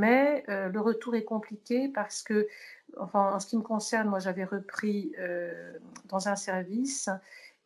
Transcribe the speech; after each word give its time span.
mais 0.00 0.44
le 0.48 0.80
retour 0.80 1.14
est 1.14 1.24
compliqué 1.24 1.88
parce 1.88 2.22
que, 2.22 2.48
enfin, 2.98 3.34
en 3.34 3.38
ce 3.38 3.46
qui 3.46 3.56
me 3.56 3.62
concerne, 3.62 4.08
moi 4.08 4.18
j'avais 4.18 4.44
repris 4.44 5.14
dans 6.08 6.28
un 6.28 6.36
service 6.36 7.08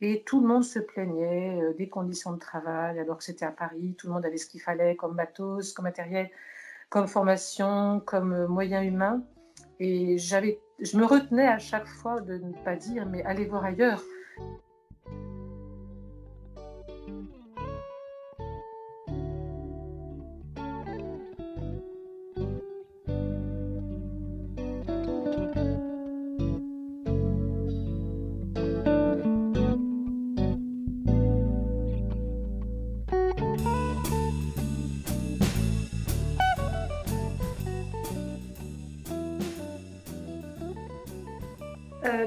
et 0.00 0.22
tout 0.24 0.40
le 0.40 0.48
monde 0.48 0.64
se 0.64 0.80
plaignait 0.80 1.72
des 1.78 1.88
conditions 1.88 2.32
de 2.32 2.38
travail, 2.38 2.98
alors 2.98 3.18
que 3.18 3.24
c'était 3.24 3.46
à 3.46 3.52
Paris, 3.52 3.94
tout 3.96 4.08
le 4.08 4.12
monde 4.12 4.26
avait 4.26 4.36
ce 4.36 4.46
qu'il 4.46 4.60
fallait 4.60 4.96
comme 4.96 5.14
matos, 5.14 5.72
comme 5.72 5.84
matériel, 5.84 6.28
comme 6.90 7.06
formation, 7.06 8.00
comme 8.00 8.46
moyens 8.46 8.84
humains. 8.84 9.22
Et 9.80 10.18
j'avais, 10.18 10.60
je 10.80 10.96
me 10.98 11.04
retenais 11.04 11.46
à 11.46 11.58
chaque 11.58 11.86
fois 11.86 12.20
de 12.20 12.38
ne 12.38 12.52
pas 12.64 12.76
dire, 12.76 13.06
mais 13.06 13.22
allez 13.24 13.46
voir 13.46 13.64
ailleurs. 13.64 14.02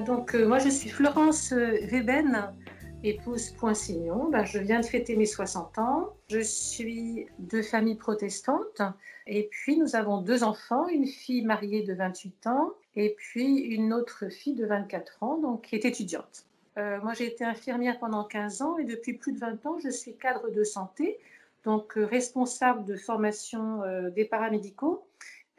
Donc, 0.07 0.35
euh, 0.35 0.47
moi, 0.47 0.57
je 0.57 0.69
suis 0.69 0.89
Florence 0.89 1.51
euh, 1.51 1.85
Weben, 1.91 2.53
épouse 3.03 3.51
Poinsignon. 3.51 4.29
Ben, 4.29 4.45
je 4.45 4.57
viens 4.57 4.79
de 4.79 4.85
fêter 4.85 5.17
mes 5.17 5.25
60 5.25 5.77
ans. 5.79 6.13
Je 6.29 6.39
suis 6.39 7.27
de 7.39 7.61
famille 7.61 7.95
protestante. 7.95 8.81
Et 9.27 9.49
puis, 9.51 9.77
nous 9.77 9.97
avons 9.97 10.21
deux 10.21 10.45
enfants, 10.45 10.87
une 10.87 11.05
fille 11.05 11.43
mariée 11.43 11.83
de 11.83 11.93
28 11.93 12.47
ans 12.47 12.71
et 12.95 13.15
puis 13.17 13.57
une 13.57 13.93
autre 13.93 14.29
fille 14.29 14.55
de 14.55 14.65
24 14.65 15.23
ans, 15.23 15.37
donc, 15.39 15.63
qui 15.63 15.75
est 15.75 15.83
étudiante. 15.83 16.45
Euh, 16.77 17.01
moi, 17.01 17.11
j'ai 17.13 17.27
été 17.27 17.43
infirmière 17.43 17.99
pendant 17.99 18.23
15 18.23 18.61
ans 18.61 18.77
et 18.77 18.85
depuis 18.85 19.13
plus 19.13 19.33
de 19.33 19.39
20 19.39 19.65
ans, 19.65 19.77
je 19.83 19.89
suis 19.89 20.15
cadre 20.15 20.49
de 20.49 20.63
santé, 20.63 21.19
donc 21.65 21.93
responsable 21.95 22.85
de 22.85 22.95
formation 22.95 23.81
des 24.15 24.23
paramédicaux 24.23 25.06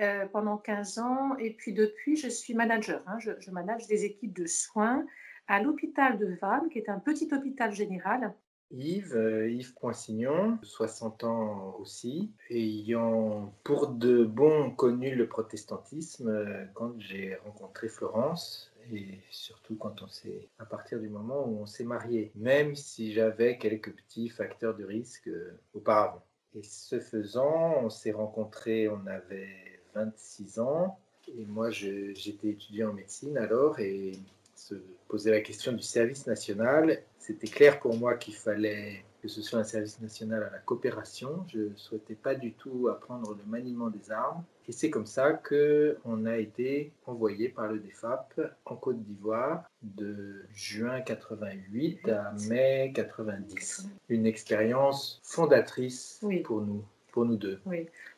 euh, 0.00 0.26
pendant 0.26 0.58
15 0.58 0.98
ans. 0.98 1.36
Et 1.38 1.50
puis 1.50 1.72
depuis, 1.72 2.16
je 2.16 2.28
suis 2.28 2.54
manager. 2.54 3.02
Hein. 3.08 3.18
Je, 3.18 3.50
manage 3.50 3.88
des 3.88 4.04
équipes 4.04 4.36
de 4.36 4.46
soins 4.46 5.04
à 5.48 5.60
l'hôpital 5.60 6.18
de 6.18 6.36
Vannes, 6.40 6.68
qui 6.70 6.78
est 6.78 6.88
un 6.88 7.00
petit 7.00 7.28
hôpital 7.32 7.72
général. 7.72 8.32
Yves, 8.70 9.16
euh, 9.16 9.50
Yves 9.50 9.74
Poinsignon, 9.74 10.58
60 10.62 11.24
ans 11.24 11.74
aussi, 11.80 12.30
ayant 12.50 13.52
pour 13.64 13.88
de 13.88 14.24
bon 14.24 14.70
connu 14.70 15.16
le 15.16 15.26
protestantisme 15.26 16.28
euh, 16.28 16.64
quand 16.74 16.92
j'ai 17.00 17.34
rencontré 17.44 17.88
Florence 17.88 18.70
et 18.92 19.18
surtout 19.30 19.74
quand 19.74 20.02
on 20.02 20.08
s'est 20.08 20.48
à 20.58 20.64
partir 20.64 21.00
du 21.00 21.08
moment 21.08 21.44
où 21.44 21.60
on 21.60 21.66
s'est 21.66 21.84
marié, 21.84 22.30
même 22.36 22.76
si 22.76 23.12
j'avais 23.12 23.58
quelques 23.58 23.92
petits 23.92 24.28
facteurs 24.28 24.76
de 24.76 24.84
risque 24.84 25.28
auparavant. 25.74 26.22
Et 26.54 26.62
ce 26.62 27.00
faisant, 27.00 27.82
on 27.82 27.90
s'est 27.90 28.12
rencontrés, 28.12 28.88
on 28.88 29.06
avait 29.06 29.67
26 30.04 30.60
ans. 30.60 30.98
Et 31.36 31.44
moi, 31.46 31.70
j'étais 31.70 32.48
étudiant 32.48 32.90
en 32.90 32.94
médecine 32.94 33.36
alors 33.36 33.78
et 33.78 34.12
se 34.54 34.74
posait 35.08 35.30
la 35.30 35.40
question 35.40 35.72
du 35.72 35.82
service 35.82 36.26
national. 36.26 37.02
C'était 37.18 37.46
clair 37.46 37.80
pour 37.80 37.96
moi 37.96 38.14
qu'il 38.14 38.34
fallait 38.34 39.04
que 39.22 39.28
ce 39.28 39.42
soit 39.42 39.58
un 39.58 39.64
service 39.64 40.00
national 40.00 40.44
à 40.44 40.50
la 40.50 40.58
coopération. 40.58 41.44
Je 41.52 41.60
ne 41.60 41.76
souhaitais 41.76 42.14
pas 42.14 42.34
du 42.34 42.52
tout 42.52 42.88
apprendre 42.88 43.34
le 43.34 43.50
maniement 43.50 43.88
des 43.88 44.10
armes. 44.10 44.44
Et 44.68 44.72
c'est 44.72 44.90
comme 44.90 45.06
ça 45.06 45.32
qu'on 45.32 46.26
a 46.26 46.36
été 46.36 46.92
envoyé 47.06 47.48
par 47.48 47.68
le 47.68 47.78
DEFAP 47.80 48.40
en 48.64 48.76
Côte 48.76 49.02
d'Ivoire 49.02 49.64
de 49.82 50.44
juin 50.52 51.00
88 51.00 52.08
à 52.08 52.32
mai 52.48 52.92
90. 52.94 53.88
Une 54.08 54.26
expérience 54.26 55.20
fondatrice 55.24 56.20
pour 56.44 56.60
nous, 56.60 56.84
pour 57.12 57.24
nous 57.24 57.36
deux, 57.36 57.60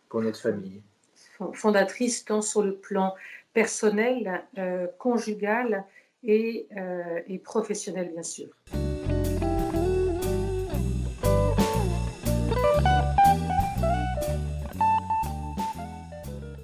pour 0.09 0.23
notre 0.23 0.41
famille 0.41 0.83
fondatrice 1.53 2.25
tant 2.25 2.43
sur 2.43 2.63
le 2.63 2.75
plan 2.77 3.15
personnel, 3.53 4.43
euh, 4.59 4.87
conjugal 4.99 5.85
et, 6.23 6.69
euh, 6.77 7.21
et 7.27 7.39
professionnel, 7.39 8.11
bien 8.13 8.23
sûr. 8.23 8.49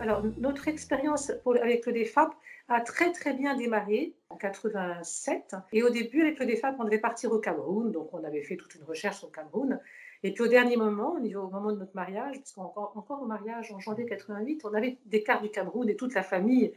Alors, 0.07 0.23
notre 0.39 0.69
expérience 0.69 1.33
avec 1.61 1.85
le 1.87 1.93
DEFAP 1.93 2.31
a 2.69 2.81
très 2.81 3.11
très 3.11 3.33
bien 3.33 3.57
démarré 3.57 4.15
en 4.29 4.37
87. 4.37 5.57
Et 5.73 5.83
au 5.83 5.91
début, 5.91 6.23
avec 6.23 6.39
le 6.39 6.47
DEFAP, 6.47 6.77
on 6.79 6.85
devait 6.85 6.99
partir 6.99 7.33
au 7.33 7.39
Cameroun. 7.39 7.91
Donc, 7.91 8.15
on 8.15 8.23
avait 8.23 8.43
fait 8.43 8.57
toute 8.57 8.75
une 8.77 8.85
recherche 8.85 9.25
au 9.25 9.29
Cameroun. 9.29 9.81
Et 10.23 10.33
puis 10.33 10.45
au 10.45 10.49
dernier 10.49 10.77
moment, 10.77 11.15
au, 11.15 11.21
niveau, 11.21 11.43
au 11.43 11.51
moment 11.51 11.73
de 11.73 11.79
notre 11.79 11.95
mariage, 11.95 12.37
parce 12.39 12.53
qu'encore 12.53 12.93
encore 12.97 13.23
au 13.23 13.27
mariage 13.27 13.73
en 13.73 13.81
janvier 13.81 14.07
88, 14.07 14.63
on 14.65 14.75
avait 14.75 14.99
des 15.07 15.23
cartes 15.23 15.43
du 15.43 15.51
Cameroun 15.51 15.89
et 15.89 15.97
toute 15.97 16.15
la 16.15 16.23
famille 16.23 16.73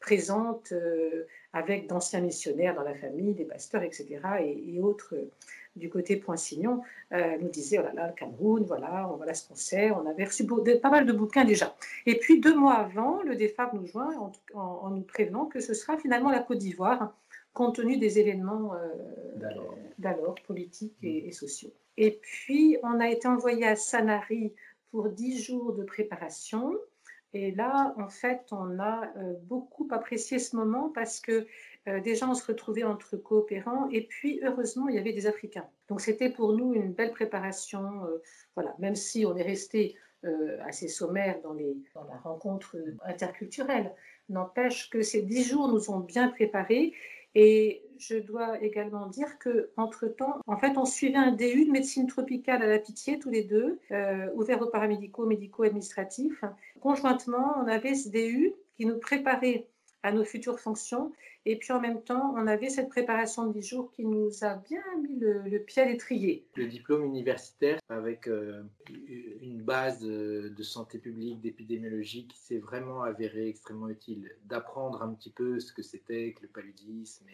présente 0.00 0.72
euh, 0.72 1.26
avec 1.52 1.86
d'anciens 1.86 2.20
missionnaires 2.20 2.74
dans 2.74 2.82
la 2.82 2.94
famille, 2.94 3.34
des 3.34 3.44
pasteurs, 3.44 3.82
etc. 3.82 4.20
et, 4.40 4.80
autres 4.80 5.14
euh, 5.14 5.30
du 5.76 5.88
côté 5.88 6.16
Poinsignon 6.16 6.82
euh, 7.12 7.36
nous 7.38 7.48
disaient 7.48 7.78
oh 7.78 7.82
là 7.82 7.92
là 7.92 8.06
le 8.08 8.14
Cameroun, 8.14 8.64
voilà, 8.64 9.12
voilà 9.16 9.34
ce 9.34 9.46
qu'on 9.46 9.54
sait. 9.54 9.90
On 9.90 10.06
avait 10.06 10.24
reçu 10.24 10.44
pas 10.46 10.90
mal 10.90 11.06
de 11.06 11.12
bouquins 11.12 11.44
déjà. 11.44 11.76
Et 12.06 12.18
puis 12.18 12.40
deux 12.40 12.56
mois 12.56 12.74
avant, 12.74 13.22
le 13.22 13.36
DEFAP 13.36 13.74
nous 13.74 13.86
joint 13.86 14.16
en, 14.18 14.32
en, 14.58 14.90
nous 14.90 15.02
prévenant 15.02 15.46
que 15.46 15.60
ce 15.60 15.74
sera 15.74 15.96
finalement 15.96 16.30
la 16.30 16.40
Côte 16.40 16.58
d'Ivoire, 16.58 17.14
compte 17.52 17.76
tenu 17.76 17.98
des 17.98 18.18
événements 18.18 18.72
d'alors, 19.98 20.36
politiques 20.46 20.96
et, 21.02 21.28
et 21.28 21.32
sociaux. 21.32 21.72
Et 22.02 22.18
puis, 22.22 22.78
on 22.82 22.98
a 22.98 23.10
été 23.10 23.28
envoyé 23.28 23.66
à 23.66 23.76
Sanary 23.76 24.54
pour 24.90 25.10
10 25.10 25.42
jours 25.42 25.74
de 25.74 25.84
préparation. 25.84 26.74
Et 27.34 27.50
là, 27.50 27.94
en 27.98 28.08
fait, 28.08 28.40
on 28.52 28.78
a 28.78 29.12
euh, 29.18 29.34
beaucoup 29.42 29.86
apprécié 29.90 30.38
ce 30.38 30.56
moment 30.56 30.88
parce 30.88 31.20
que 31.20 31.46
euh, 31.88 32.00
déjà, 32.00 32.26
on 32.26 32.32
se 32.32 32.46
retrouvait 32.46 32.84
entre 32.84 33.18
coopérants 33.18 33.86
et 33.90 34.06
puis, 34.06 34.40
heureusement, 34.42 34.88
il 34.88 34.94
y 34.94 34.98
avait 34.98 35.12
des 35.12 35.26
Africains. 35.26 35.68
Donc, 35.90 36.00
c'était 36.00 36.30
pour 36.30 36.54
nous 36.54 36.72
une 36.72 36.94
belle 36.94 37.12
préparation. 37.12 38.06
Euh, 38.06 38.22
voilà, 38.54 38.74
même 38.78 38.96
si 38.96 39.26
on 39.26 39.36
est 39.36 39.42
resté 39.42 39.94
assez 40.66 40.88
sommaire 40.88 41.40
dans, 41.42 41.54
les, 41.54 41.74
dans 41.94 42.04
la 42.04 42.16
rencontre 42.18 42.76
interculturelle, 43.06 43.94
n'empêche 44.28 44.90
que 44.90 45.00
ces 45.00 45.22
dix 45.22 45.48
jours 45.48 45.68
nous 45.68 45.90
ont 45.90 46.00
bien 46.00 46.28
préparés 46.28 46.92
et 47.34 47.82
je 48.00 48.16
dois 48.16 48.60
également 48.62 49.06
dire 49.06 49.38
que 49.38 49.70
entre 49.76 50.08
temps, 50.08 50.40
en 50.46 50.56
fait, 50.56 50.76
on 50.76 50.84
suivait 50.84 51.16
un 51.16 51.32
DU 51.32 51.66
de 51.66 51.70
médecine 51.70 52.06
tropicale 52.06 52.62
à 52.62 52.66
la 52.66 52.78
Pitié 52.78 53.18
tous 53.18 53.30
les 53.30 53.44
deux, 53.44 53.78
euh, 53.90 54.28
ouvert 54.34 54.60
aux 54.62 54.70
paramédicaux, 54.70 55.26
médicaux, 55.26 55.64
administratifs. 55.64 56.42
Conjointement, 56.80 57.54
on 57.62 57.68
avait 57.68 57.94
ce 57.94 58.08
DU 58.08 58.54
qui 58.76 58.86
nous 58.86 58.98
préparait 58.98 59.66
à 60.02 60.12
nos 60.12 60.24
futures 60.24 60.58
fonctions. 60.58 61.12
Et 61.46 61.56
puis 61.56 61.72
en 61.72 61.80
même 61.80 62.02
temps, 62.02 62.34
on 62.36 62.46
avait 62.46 62.70
cette 62.70 62.88
préparation 62.88 63.46
de 63.46 63.52
10 63.52 63.66
jours 63.66 63.92
qui 63.92 64.04
nous 64.04 64.44
a 64.44 64.56
bien 64.56 64.82
mis 65.02 65.18
le, 65.18 65.58
pied 65.58 65.82
à 65.82 65.86
l'étrier. 65.86 66.46
Le 66.56 66.66
diplôme 66.66 67.04
universitaire 67.04 67.78
avec 67.88 68.28
euh, 68.28 68.62
une 69.42 69.60
base 69.62 70.00
de 70.00 70.62
santé 70.62 70.98
publique, 70.98 71.40
d'épidémiologie 71.40 72.26
qui 72.26 72.38
s'est 72.38 72.58
vraiment 72.58 73.02
avéré 73.02 73.48
extrêmement 73.48 73.88
utile. 73.88 74.30
D'apprendre 74.44 75.02
un 75.02 75.12
petit 75.12 75.30
peu 75.30 75.60
ce 75.60 75.72
que 75.72 75.82
c'était 75.82 76.32
que 76.32 76.42
le 76.42 76.48
paludisme 76.48 77.26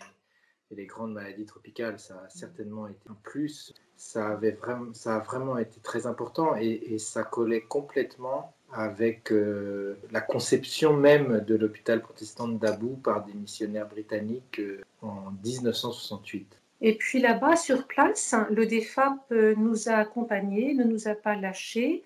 les 0.70 0.86
grandes 0.86 1.12
maladies 1.12 1.46
tropicales, 1.46 1.98
ça 1.98 2.22
a 2.24 2.28
certainement 2.28 2.86
été 2.88 3.00
un 3.08 3.16
plus. 3.22 3.72
Ça, 3.96 4.28
avait 4.28 4.52
vraiment, 4.52 4.92
ça 4.92 5.16
a 5.16 5.18
vraiment 5.20 5.58
été 5.58 5.80
très 5.80 6.06
important 6.06 6.56
et, 6.56 6.82
et 6.90 6.98
ça 6.98 7.22
collait 7.22 7.62
complètement 7.62 8.54
avec 8.72 9.32
euh, 9.32 9.96
la 10.10 10.20
conception 10.20 10.96
même 10.96 11.40
de 11.46 11.54
l'hôpital 11.54 12.02
protestant 12.02 12.48
d'Abou 12.48 12.96
par 12.96 13.24
des 13.24 13.32
missionnaires 13.32 13.88
britanniques 13.88 14.58
euh, 14.58 14.82
en 15.02 15.32
1968. 15.44 16.60
Et 16.82 16.96
puis 16.96 17.20
là-bas, 17.20 17.56
sur 17.56 17.86
place, 17.86 18.34
le 18.50 18.66
DEFAP 18.66 19.18
euh, 19.32 19.54
nous 19.56 19.88
a 19.88 19.94
accompagnés, 19.94 20.74
ne 20.74 20.84
nous 20.84 21.08
a 21.08 21.14
pas 21.14 21.36
lâchés. 21.36 22.02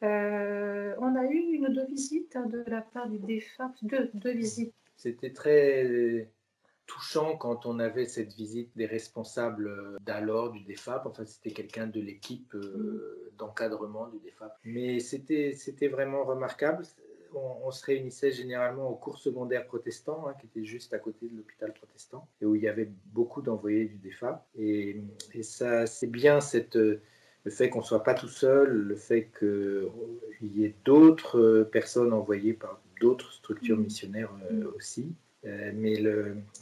on 0.00 0.06
a 0.06 1.24
eu 1.30 1.38
une 1.52 1.68
deux 1.68 1.86
visites 1.86 2.36
hein, 2.36 2.46
de 2.46 2.64
la 2.66 2.80
part 2.80 3.08
du 3.08 3.18
DEFAP, 3.18 3.72
deux, 3.82 4.10
deux 4.14 4.32
visites. 4.32 4.74
C'était 4.96 5.30
très 5.30 6.28
touchant 6.86 7.36
quand 7.36 7.66
on 7.66 7.78
avait 7.78 8.06
cette 8.06 8.34
visite 8.34 8.70
des 8.76 8.86
responsables 8.86 9.68
euh, 9.68 9.96
d'alors 10.02 10.50
du 10.52 10.62
DEFAP. 10.64 11.06
Enfin, 11.06 11.24
c'était 11.24 11.50
quelqu'un 11.50 11.86
de 11.86 12.00
l'équipe 12.00 12.54
euh, 12.54 13.32
d'encadrement 13.38 14.08
du 14.08 14.18
DEFAP. 14.18 14.56
Mais 14.64 15.00
c'était 15.00 15.88
vraiment 15.88 16.24
remarquable. 16.24 16.84
On, 17.36 17.72
se 17.72 17.84
réunissait 17.84 18.30
généralement 18.30 18.88
au 18.88 18.94
cours 18.94 19.18
secondaire 19.18 19.66
protestant, 19.66 20.28
hein, 20.28 20.34
qui 20.40 20.46
était 20.46 20.64
juste 20.64 20.94
à 20.94 21.00
côté 21.00 21.26
de 21.28 21.36
l'hôpital 21.36 21.72
protestant, 21.72 22.28
et 22.40 22.44
où 22.44 22.54
il 22.54 22.62
y 22.62 22.68
avait 22.68 22.92
beaucoup 23.06 23.42
d'envoyés 23.42 23.86
du 23.86 23.96
DEFAP. 23.96 24.46
Et, 24.56 25.02
et 25.32 25.42
ça, 25.42 25.86
c'est 25.86 26.06
bien 26.06 26.40
cette 26.40 26.76
le 26.76 27.50
fait 27.50 27.68
qu'on 27.68 27.80
ne 27.80 27.84
soit 27.84 28.04
pas 28.04 28.14
tout 28.14 28.28
seul, 28.28 28.70
le 28.70 28.94
fait 28.94 29.30
qu'il 29.38 30.56
y 30.56 30.64
ait 30.64 30.74
d'autres 30.84 31.68
personnes 31.72 32.12
envoyées 32.12 32.54
par 32.54 32.80
d'autres 33.00 33.32
structures 33.32 33.76
missionnaires 33.76 34.30
aussi, 34.76 35.12
mais 35.44 35.94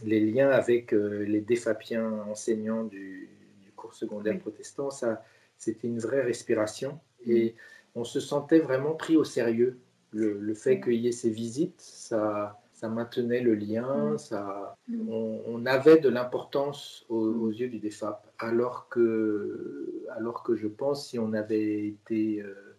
les 0.04 0.20
liens 0.20 0.50
avec 0.50 0.92
les 0.92 1.40
défapiens 1.40 2.10
enseignants 2.28 2.84
du, 2.84 3.28
cours 3.76 3.94
secondaire 3.94 4.38
protestant, 4.38 4.90
ça, 4.90 5.24
c'était 5.56 5.88
une 5.88 5.98
vraie 5.98 6.22
respiration 6.22 7.00
et 7.26 7.54
on 7.94 8.04
se 8.04 8.20
sentait 8.20 8.60
vraiment 8.60 8.94
pris 8.94 9.16
au 9.16 9.24
sérieux. 9.24 9.78
Le, 10.12 10.54
fait 10.54 10.80
qu'il 10.80 11.00
y 11.00 11.08
ait 11.08 11.12
ces 11.12 11.30
visites, 11.30 11.80
ça, 11.80 12.60
ça 12.74 12.88
maintenait 12.88 13.40
le 13.40 13.54
lien, 13.54 14.10
mm. 14.10 14.18
ça, 14.18 14.76
mm. 14.88 15.08
on, 15.46 15.64
avait 15.66 15.98
de 15.98 16.08
l'importance 16.08 17.06
mm. 17.08 17.14
aux, 17.14 17.50
yeux 17.50 17.68
du 17.68 17.78
DEFAP, 17.78 18.26
alors 18.38 18.88
que, 18.88 20.04
alors 20.10 20.42
que 20.42 20.54
je 20.54 20.66
pense 20.66 21.08
si 21.08 21.18
on 21.18 21.32
avait 21.32 21.86
été 21.86 22.42
euh, 22.42 22.71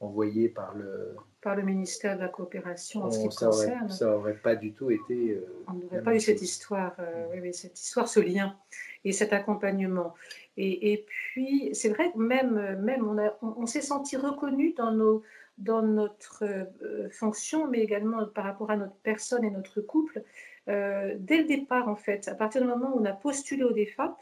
envoyé 0.00 0.48
par 0.48 0.74
le, 0.74 1.16
par 1.40 1.56
le 1.56 1.62
ministère 1.62 2.16
de 2.16 2.22
la 2.22 2.28
coopération 2.28 3.04
en 3.04 3.10
ce 3.10 3.26
qui 3.26 3.34
ça 3.34 3.46
concerne, 3.46 3.84
aurait, 3.84 3.92
ça 3.92 4.16
aurait 4.16 4.36
pas 4.36 4.54
du 4.54 4.72
tout 4.72 4.90
été. 4.90 5.32
Euh, 5.32 5.46
on 5.68 5.74
n'aurait 5.74 6.02
pas 6.02 6.14
eu 6.14 6.20
cette 6.20 6.42
histoire, 6.42 6.94
euh, 6.98 7.26
oui, 7.32 7.52
cette 7.52 7.80
histoire, 7.80 8.08
ce 8.08 8.20
lien 8.20 8.56
et 9.04 9.12
cet 9.12 9.32
accompagnement. 9.32 10.14
Et, 10.56 10.92
et 10.92 11.06
puis, 11.06 11.70
c'est 11.72 11.88
vrai 11.88 12.12
que 12.12 12.18
même, 12.18 12.80
même 12.80 13.08
on, 13.08 13.52
on 13.62 13.66
s'est 13.66 13.82
senti 13.82 14.16
reconnu 14.16 14.72
dans 14.74 14.92
nos 14.92 15.22
dans 15.56 15.82
notre 15.82 16.44
euh, 16.44 17.08
fonction, 17.10 17.66
mais 17.66 17.80
également 17.80 18.24
par 18.26 18.44
rapport 18.44 18.70
à 18.70 18.76
notre 18.76 18.94
personne 19.02 19.44
et 19.44 19.50
notre 19.50 19.80
couple. 19.80 20.22
Dès 20.68 21.38
le 21.38 21.44
départ, 21.44 21.88
en 21.88 21.96
fait, 21.96 22.28
à 22.28 22.34
partir 22.34 22.60
du 22.60 22.68
moment 22.68 22.94
où 22.94 23.00
on 23.00 23.04
a 23.06 23.14
postulé 23.14 23.64
au 23.64 23.72
DEFAP, 23.72 24.14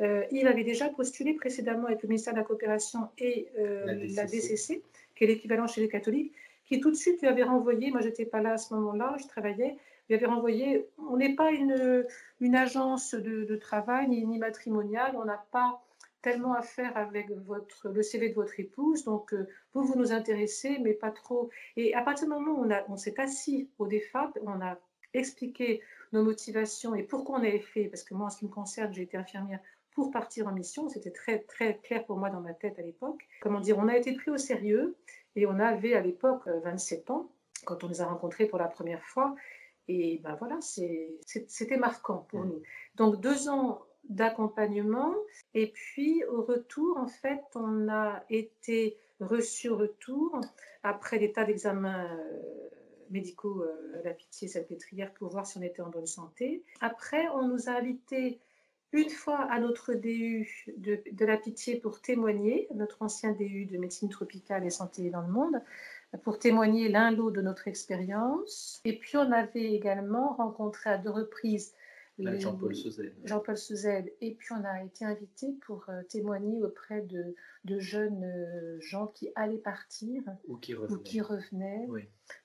euh, 0.00 0.24
il 0.32 0.48
avait 0.48 0.64
déjà 0.64 0.88
postulé 0.88 1.34
précédemment 1.34 1.86
avec 1.86 2.02
le 2.02 2.08
ministère 2.08 2.34
de 2.34 2.40
la 2.40 2.44
Coopération 2.44 3.08
et 3.16 3.48
la, 3.56 4.24
DCC. 4.24 4.82
Qui 5.14 5.24
est 5.24 5.26
l'équivalent 5.26 5.66
chez 5.66 5.80
les 5.80 5.88
catholiques, 5.88 6.34
qui 6.66 6.80
tout 6.80 6.90
de 6.90 6.96
suite 6.96 7.20
lui 7.20 7.28
avait 7.28 7.42
renvoyé, 7.42 7.90
moi 7.90 8.00
j'étais 8.00 8.24
pas 8.24 8.40
là 8.40 8.52
à 8.52 8.58
ce 8.58 8.74
moment-là, 8.74 9.16
je 9.20 9.26
travaillais, 9.26 9.76
lui 10.08 10.14
avait 10.14 10.26
renvoyé, 10.26 10.88
on 10.98 11.16
n'est 11.16 11.34
pas 11.34 11.50
une, 11.50 12.06
une 12.40 12.56
agence 12.56 13.14
de, 13.14 13.56
travail 13.56 14.08
ni, 14.08 14.24
ni 14.26 14.38
matrimoniale, 14.38 15.14
on 15.16 15.24
n'a 15.24 15.44
pas 15.50 15.82
tellement 16.22 16.54
à 16.54 16.62
faire 16.62 16.96
avec 16.96 17.30
votre, 17.30 17.90
le 17.90 18.02
CV 18.02 18.30
de 18.30 18.34
votre 18.34 18.58
épouse. 18.58 19.04
Donc, 19.04 19.34
euh, 19.34 19.46
vous, 19.74 19.84
vous 19.84 19.98
nous 19.98 20.10
intéressez, 20.10 20.78
mais 20.80 20.94
pas 20.94 21.10
trop. 21.10 21.50
Et 21.76 21.94
à 21.94 22.00
partir 22.00 22.26
du 22.26 22.32
moment 22.32 22.52
où 22.52 22.64
on, 22.64 22.92
on 22.92 22.96
s'est 22.96 23.20
assis 23.20 23.68
au 23.78 23.86
DEFAP, 23.86 24.38
on 24.42 24.60
a 24.62 24.78
expliqué 25.12 25.82
nos 26.12 26.22
motivations 26.22 26.94
et 26.94 27.02
pourquoi 27.02 27.38
on 27.38 27.42
avait 27.42 27.58
fait, 27.58 27.84
parce 27.84 28.04
que 28.04 28.14
moi, 28.14 28.26
en 28.26 28.30
ce 28.30 28.38
qui 28.38 28.46
me 28.46 28.50
concerne, 28.50 28.92
j'ai 28.94 29.02
été 29.02 29.16
infirmière 29.16 29.60
pour 29.94 30.10
partir 30.10 30.48
en 30.48 30.52
mission. 30.52 30.88
C'était 30.88 31.10
très, 31.10 31.40
très 31.40 31.78
clair 31.78 32.04
pour 32.04 32.18
moi 32.18 32.30
dans 32.30 32.40
ma 32.40 32.54
tête 32.54 32.78
à 32.78 32.82
l'époque. 32.82 33.26
Comment 33.40 33.60
dire, 33.60 33.78
on 33.78 33.88
a 33.88 33.96
été 33.96 34.12
pris 34.12 34.30
au 34.30 34.36
sérieux 34.36 34.96
et 35.36 35.46
on 35.46 35.58
avait 35.58 35.94
à 35.94 36.00
l'époque 36.00 36.46
27 36.46 37.08
euh, 37.08 37.12
ans 37.12 37.30
quand 37.64 37.82
on 37.82 37.88
les 37.88 38.00
a 38.00 38.06
rencontrés 38.06 38.46
pour 38.46 38.58
la 38.58 38.68
première 38.68 39.04
fois. 39.04 39.34
Et 39.88 40.20
ben 40.24 40.34
voilà, 40.36 40.58
c'était 40.60 41.76
marquant 41.76 42.26
pour 42.30 42.40
mmh. 42.40 42.48
nous. 42.48 42.62
Donc 42.96 43.20
deux 43.20 43.48
ans 43.48 43.82
d'accompagnement. 44.08 45.14
Et 45.54 45.68
puis, 45.68 46.24
au 46.24 46.42
retour, 46.42 46.96
en 46.98 47.06
fait, 47.06 47.42
on 47.54 47.88
a 47.88 48.22
été 48.28 48.96
reçu 49.20 49.68
au 49.68 49.76
retour 49.76 50.40
après 50.82 51.18
des 51.18 51.32
tas 51.32 51.44
d'examens 51.44 52.04
euh, 52.04 52.68
médicaux 53.10 53.62
euh, 53.62 54.00
à 54.00 54.02
la 54.02 54.12
pitié 54.12 54.48
salpêtrière 54.48 55.12
pour 55.14 55.30
voir 55.30 55.46
si 55.46 55.58
on 55.58 55.62
était 55.62 55.82
en 55.82 55.90
bonne 55.90 56.06
santé. 56.06 56.62
Après, 56.80 57.28
on 57.28 57.48
nous 57.48 57.68
a 57.68 57.72
invités 57.72 58.40
une 58.94 59.10
fois 59.10 59.40
à 59.50 59.60
notre 59.60 59.92
DU 59.92 60.66
de, 60.76 61.02
de, 61.12 61.24
la 61.24 61.36
pitié 61.36 61.76
pour 61.76 62.00
témoigner, 62.00 62.68
notre 62.74 63.02
ancien 63.02 63.32
DU 63.32 63.66
de 63.66 63.76
médecine 63.76 64.08
tropicale 64.08 64.64
et 64.64 64.70
santé 64.70 65.10
dans 65.10 65.22
le 65.22 65.32
monde, 65.32 65.60
pour 66.22 66.38
témoigner 66.38 66.88
l'un 66.88 67.10
l'autre 67.10 67.36
de 67.36 67.42
notre 67.42 67.66
expérience. 67.66 68.80
Et 68.84 68.98
puis, 68.98 69.16
on 69.16 69.32
avait 69.32 69.72
également 69.72 70.34
rencontré 70.34 70.90
à 70.90 70.98
deux 70.98 71.10
reprises 71.10 71.74
Jean-Paul. 72.18 72.72
Jean-Paul 73.24 73.56
Souzet. 73.56 74.14
Et 74.20 74.34
puis 74.34 74.48
on 74.52 74.64
a 74.64 74.84
été 74.84 75.04
invité 75.04 75.52
pour 75.66 75.84
euh, 75.88 76.02
témoigner 76.08 76.62
auprès 76.62 77.02
de, 77.02 77.34
de 77.64 77.78
jeunes 77.80 78.24
euh, 78.24 78.80
gens 78.80 79.08
qui 79.08 79.30
allaient 79.34 79.58
partir 79.58 80.22
ou 80.46 80.56
qui 80.56 80.74
revenaient, 80.74 81.02
qui 81.02 81.20
revenaient 81.20 81.88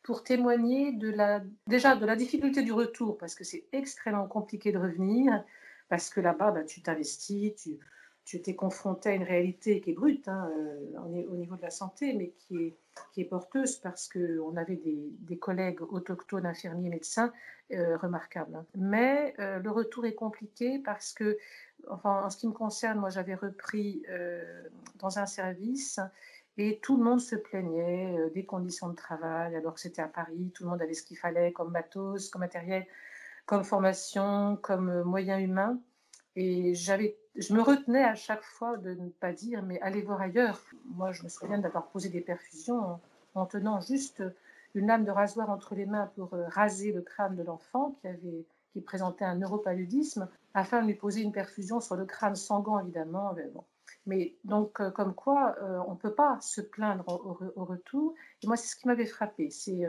pour 0.02 0.24
témoigner 0.24 0.94
de 0.94 1.10
la, 1.10 1.44
déjà 1.68 1.96
de 1.96 2.06
la 2.06 2.16
difficulté 2.16 2.64
du 2.64 2.72
retour, 2.72 3.18
parce 3.18 3.36
que 3.36 3.44
c'est 3.44 3.66
extrêmement 3.72 4.28
compliqué 4.28 4.72
de 4.72 4.80
revenir, 4.80 5.44
parce 5.90 6.10
que 6.10 6.22
là-bas, 6.22 6.52
bah, 6.52 6.64
tu 6.64 6.82
t'investis, 6.82 7.56
tu, 7.56 7.80
tu 8.24 8.42
t'es 8.42 8.56
confronté 8.56 9.10
à 9.10 9.14
une 9.14 9.24
réalité 9.24 9.82
qui 9.82 9.90
est 9.90 9.94
brute 9.94 10.28
hein, 10.28 10.52
euh, 10.56 11.26
au 11.30 11.36
niveau 11.36 11.56
de 11.56 11.62
la 11.64 11.72
santé, 11.72 12.14
mais 12.14 12.30
qui 12.38 12.58
est, 12.58 12.78
qui 13.12 13.22
est 13.22 13.26
porteuse 13.26 13.78
parce 13.78 14.08
qu'on 14.08 14.56
avait 14.56 14.76
des, 14.76 15.10
des, 15.22 15.38
collègues 15.38 15.82
autochtones, 15.82 16.46
infirmiers, 16.46 16.90
médecins 16.90 17.34
euh, 17.72 17.98
remarquables. 17.98 18.56
Hein. 18.56 18.66
Mais 18.76 19.34
euh, 19.40 19.58
le 19.58 19.72
retour 19.72 20.06
est 20.06 20.14
compliqué 20.14 20.78
parce 20.78 21.12
que, 21.12 21.40
enfin, 21.90 22.26
en 22.26 22.30
ce 22.30 22.38
qui 22.38 22.48
me 22.48 22.54
concerne, 22.54 23.00
moi 23.00 23.10
j'avais 23.10 23.36
repris 23.36 24.04
dans 25.00 25.18
un 25.18 25.26
service 25.26 26.00
et 26.58 26.80
tout 26.84 26.98
le 26.98 27.04
monde 27.04 27.22
se 27.22 27.36
plaignait 27.36 28.30
des 28.36 28.46
conditions 28.46 28.90
de 28.90 28.96
travail, 28.96 29.56
alors 29.56 29.74
que 29.74 29.80
c'était 29.80 30.02
à 30.02 30.08
Paris, 30.08 30.52
tout 30.54 30.66
le 30.66 30.70
monde 30.70 30.82
avait 30.82 30.94
ce 30.94 31.04
qu'il 31.04 31.18
fallait 31.18 31.52
comme 31.52 31.72
matos, 31.72 32.30
comme 32.30 32.42
matériel, 32.42 32.86
comme 33.50 33.64
formation, 33.64 34.60
comme 34.62 35.02
moyens 35.02 35.42
humains. 35.42 35.80
Et 36.36 36.76
j'avais 36.76 37.18
je 37.36 37.52
me 37.56 37.64
retenais 37.64 38.04
à 38.04 38.14
chaque 38.14 38.44
fois 38.44 38.78
de 38.78 38.92
ne 38.92 39.10
pas 39.10 39.34
dire, 39.34 39.64
mais 39.64 39.82
allez 39.82 40.04
voir 40.04 40.22
ailleurs. 40.22 40.62
Moi, 40.86 41.12
je 41.14 41.24
me 41.24 41.30
souviens 41.30 41.58
d'avoir 41.58 41.88
posé 41.88 42.10
des 42.10 42.22
perfusions 42.22 43.00
en, 43.34 43.46
tenant 43.48 43.82
juste 43.82 44.24
une 44.76 44.86
lame 44.86 45.04
de 45.04 45.10
rasoir 45.10 45.50
entre 45.50 45.74
les 45.74 45.88
mains 45.88 46.12
pour 46.16 46.32
euh, 46.36 46.48
raser 46.48 46.92
le 46.92 47.02
crâne 47.02 47.36
de 47.36 47.42
l'enfant 47.42 47.96
qui, 48.02 48.08
avait, 48.08 48.46
qui 48.74 48.82
présentait 48.82 49.26
un 49.26 49.36
neuropaludisme, 49.36 50.30
afin 50.54 50.84
de 50.84 50.88
lui 50.88 50.94
poser 50.94 51.22
une 51.22 51.32
perfusion 51.32 51.80
sur 51.80 51.96
le 51.96 52.06
crâne 52.06 52.36
sanguin, 52.36 52.82
évidemment. 52.82 53.34
Mais, 53.36 53.48
bon. 53.48 53.64
Mais 54.10 54.36
donc, 54.44 54.82
euh, 54.82 54.92
comme 54.92 55.14
quoi, 55.14 55.56
euh, 55.62 55.80
on 55.88 55.92
ne 55.92 55.98
peut 55.98 56.14
pas 56.14 56.38
se 56.42 56.60
plaindre 56.60 57.06
au, 57.08 57.64
retour. 57.64 58.14
Et 58.44 58.48
moi, 58.48 58.58
c'est 58.58 58.68
ce 58.68 58.76
qui 58.76 58.88
m'avait 58.88 59.06
frappé. 59.06 59.50
C'est 59.50 59.82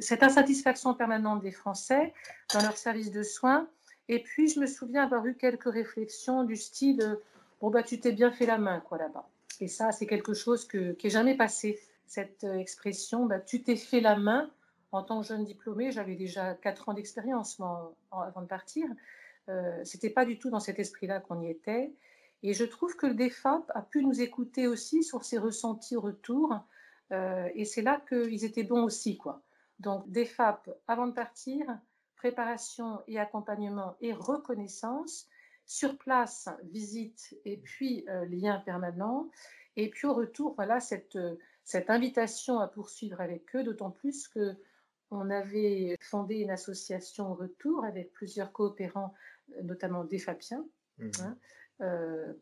cette 0.00 0.22
insatisfaction 0.22 0.92
permanente 0.94 1.40
des 1.40 1.52
Français 1.52 2.12
dans 2.52 2.60
leur 2.60 2.76
service 2.76 3.10
de 3.10 3.22
soins 3.22 3.68
et 4.08 4.22
puis, 4.22 4.48
je 4.48 4.60
me 4.60 4.66
souviens 4.66 5.04
avoir 5.04 5.26
eu 5.26 5.34
quelques 5.34 5.72
réflexions 5.72 6.44
du 6.44 6.56
style 6.56 7.00
euh, 7.02 7.16
Bon, 7.60 7.70
bah, 7.70 7.82
tu 7.82 7.98
t'es 7.98 8.12
bien 8.12 8.30
fait 8.30 8.46
la 8.46 8.58
main, 8.58 8.80
quoi, 8.80 8.98
là-bas. 8.98 9.26
Et 9.60 9.68
ça, 9.68 9.90
c'est 9.92 10.06
quelque 10.06 10.34
chose 10.34 10.68
qui 10.68 10.76
n'est 10.76 11.10
jamais 11.10 11.36
passé. 11.36 11.80
Cette 12.06 12.44
euh, 12.44 12.58
expression, 12.58 13.24
bah, 13.24 13.40
tu 13.40 13.62
t'es 13.62 13.76
fait 13.76 14.00
la 14.00 14.16
main. 14.16 14.50
En 14.92 15.02
tant 15.02 15.22
que 15.22 15.26
jeune 15.26 15.44
diplômée, 15.44 15.90
j'avais 15.90 16.14
déjà 16.14 16.54
4 16.54 16.90
ans 16.90 16.94
d'expérience 16.94 17.58
avant 18.12 18.42
de 18.42 18.46
partir. 18.46 18.86
Euh, 19.48 19.80
C'était 19.84 20.10
pas 20.10 20.24
du 20.24 20.38
tout 20.38 20.50
dans 20.50 20.60
cet 20.60 20.78
esprit-là 20.78 21.20
qu'on 21.20 21.40
y 21.40 21.50
était. 21.50 21.92
Et 22.44 22.52
je 22.52 22.64
trouve 22.64 22.94
que 22.94 23.06
le 23.06 23.14
DEFAP 23.14 23.72
a 23.74 23.82
pu 23.82 24.04
nous 24.04 24.20
écouter 24.20 24.66
aussi 24.68 25.02
sur 25.02 25.24
ses 25.24 25.38
ressentis 25.38 25.96
retour. 25.96 26.54
Euh, 27.10 27.48
et 27.54 27.64
c'est 27.64 27.82
là 27.82 28.00
qu'ils 28.06 28.44
étaient 28.44 28.62
bons 28.62 28.84
aussi. 28.84 29.16
quoi. 29.16 29.42
Donc, 29.80 30.08
DEFAP, 30.10 30.70
avant 30.86 31.06
de 31.06 31.12
partir, 31.12 31.66
préparation 32.16 33.00
et 33.08 33.18
accompagnement 33.18 33.96
et 34.00 34.12
reconnaissance. 34.12 35.26
Sur 35.66 35.96
place, 35.96 36.50
visite 36.64 37.34
et 37.46 37.56
puis 37.56 38.04
euh, 38.10 38.26
lien 38.26 38.58
permanent. 38.60 39.30
Et 39.76 39.88
puis 39.88 40.06
au 40.06 40.12
retour, 40.12 40.54
voilà 40.54 40.78
cette, 40.78 41.18
cette 41.64 41.88
invitation 41.88 42.60
à 42.60 42.68
poursuivre 42.68 43.22
avec 43.22 43.56
eux, 43.56 43.64
d'autant 43.64 43.90
plus 43.90 44.28
que 44.28 44.54
on 45.10 45.30
avait 45.30 45.96
fondé 46.00 46.36
une 46.36 46.50
association 46.50 47.32
au 47.32 47.34
retour 47.34 47.84
avec 47.84 48.12
plusieurs 48.12 48.52
coopérants, 48.52 49.14
notamment 49.62 50.04
des 50.04 50.18
Fabiens, 50.18 50.66
mmh. 50.98 51.10
hein, 51.20 51.36
euh, 51.36 51.63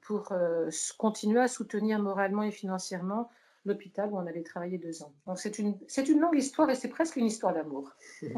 pour 0.03 0.33
euh, 0.33 0.71
continuer 0.99 1.41
à 1.41 1.49
soutenir 1.49 1.99
moralement 2.01 2.43
et 2.43 2.51
financièrement 2.51 3.31
l'hôpital 3.65 4.11
où 4.11 4.17
on 4.17 4.27
avait 4.27 4.43
travaillé 4.43 4.79
deux 4.79 5.03
ans. 5.03 5.12
Donc 5.27 5.39
c'est 5.39 5.59
une, 5.59 5.79
c'est 5.87 6.09
une 6.09 6.21
longue 6.21 6.37
histoire 6.37 6.69
et 6.71 6.75
c'est 6.75 6.89
presque 6.89 7.17
une 7.17 7.27
histoire 7.27 7.55
d'amour. 7.55 7.93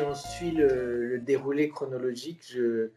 on 0.00 0.14
suit 0.14 0.50
le, 0.50 1.18
déroulé 1.18 1.68
chronologique, 1.68 2.42
je, 2.48 2.90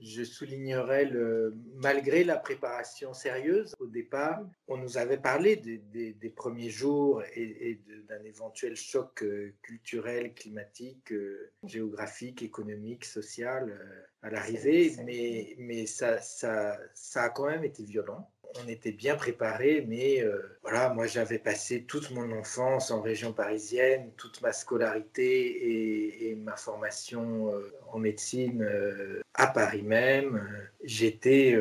je 0.00 0.22
soulignerais 0.22 1.04
le, 1.04 1.56
malgré 1.76 2.24
la 2.24 2.36
préparation 2.36 3.12
sérieuse, 3.12 3.74
au 3.78 3.86
départ, 3.86 4.40
on 4.66 4.76
nous 4.76 4.98
avait 4.98 5.18
parlé 5.18 5.56
des 5.56 6.30
premiers 6.30 6.70
jours 6.70 7.22
et, 7.34 7.80
d'un 8.08 8.22
éventuel 8.24 8.74
choc 8.74 9.22
euh, 9.22 9.54
culturel, 9.62 10.32
climatique, 10.32 11.12
euh, 11.12 11.52
géographique, 11.64 12.42
économique, 12.42 13.04
social 13.04 13.70
euh, 13.70 14.02
à 14.22 14.30
l'arrivée, 14.30 14.94
mais, 15.04 15.54
mais 15.58 15.86
ça, 15.86 16.20
ça, 16.20 16.78
ça, 16.94 17.24
a 17.24 17.28
quand 17.30 17.46
même 17.46 17.64
été 17.64 17.84
violent. 17.84 18.30
On 18.64 18.68
était 18.68 18.92
bien 18.92 19.16
préparés, 19.16 19.84
mais 19.86 20.22
euh, 20.22 20.58
voilà, 20.62 20.90
moi 20.90 21.06
j'avais 21.06 21.38
passé 21.38 21.82
toute 21.82 22.10
mon 22.10 22.32
enfance 22.32 22.90
en 22.90 23.00
région 23.00 23.32
parisienne, 23.32 24.10
toute 24.16 24.40
ma 24.42 24.52
scolarité 24.52 26.30
et, 26.30 26.34
ma 26.34 26.56
formation 26.56 27.52
euh, 27.52 27.72
en 27.92 27.98
médecine 27.98 28.62
euh, 28.62 29.20
à 29.34 29.46
Paris 29.46 29.82
même. 29.82 30.46
J'étais, 30.84 31.56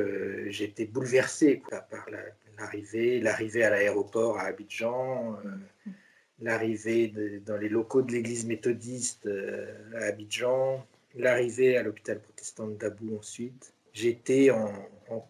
j'étais 0.50 0.86
bouleversé 0.86 1.62
par 1.70 2.08
l'arrivée, 2.58 3.20
l'arrivée 3.20 3.63
à 3.63 3.70
l'aéroport 3.70 4.38
à 4.39 4.44
Abidjan. 4.44 5.38
L'arrivée 6.39 7.08
dans 7.46 7.58
les 7.58 7.70
locaux 7.70 8.04
de 8.04 8.12
l'église 8.12 8.46
méthodiste 8.46 9.27
à 9.96 10.06
Abidjan, 10.06 10.86
l'arrivée 11.16 11.77
à 11.77 11.84
l'hôpital 11.84 12.20
protestant 12.20 12.68
d'Abou 12.68 13.18
ensuite, 13.18 13.74
j'étais 13.94 14.51
en, 14.51 14.72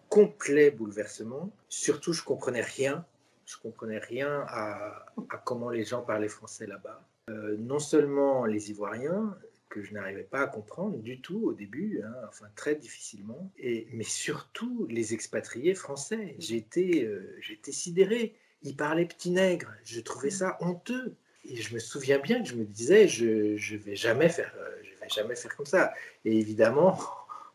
complet 0.10 0.72
bouleversement. 0.72 1.52
Surtout, 1.70 2.14
je 2.14 2.24
comprenais 2.24 2.62
rien. 2.62 3.06
Je 3.46 3.58
comprenais 3.58 4.00
rien 4.00 4.46
à, 4.50 5.06
comment 5.46 5.70
les 5.70 5.86
gens 5.86 6.02
parlaient 6.02 6.28
français 6.28 6.68
là-bas. 6.68 7.02
Euh, 7.30 7.56
non 7.60 7.80
seulement 7.80 8.46
les 8.46 8.72
Ivoiriens, 8.72 9.38
que 9.70 9.82
je 9.82 9.94
n'arrivais 9.94 10.24
pas 10.24 10.42
à 10.42 10.48
comprendre 10.48 10.98
du 10.98 11.22
tout 11.22 11.42
au 11.44 11.54
début, 11.54 12.02
hein, 12.04 12.14
enfin 12.30 12.48
très 12.56 12.76
difficilement, 12.76 13.52
et, 13.58 13.88
mais 13.92 14.04
surtout 14.04 14.88
les 14.90 15.14
expatriés 15.14 15.76
français. 15.76 16.36
J'étais 16.40 17.04
euh, 17.04 17.36
j'étais 17.42 17.72
sidéré. 17.72 18.36
Ils 18.64 18.76
parlaient 18.76 19.06
petit 19.06 19.32
nègre. 19.32 19.72
Je 19.84 20.00
trouvais 20.00 20.30
ça 20.30 20.58
honteux. 20.62 21.16
Et 21.46 21.56
je 21.56 21.74
me 21.74 21.80
souviens 21.80 22.20
bien 22.20 22.42
que 22.42 22.50
je 22.50 22.56
me 22.56 22.66
disais, 22.66 23.08
je 23.08 23.54
ne 23.54 23.78
vais 23.78 23.96
jamais 23.96 24.30
faire, 24.30 24.54
euh, 24.58 24.70
je 24.84 25.00
vais 25.00 25.10
jamais 25.10 25.36
faire 25.36 25.56
comme 25.56 25.66
ça. 25.66 25.94
Et 26.26 26.38
évidemment, 26.38 27.00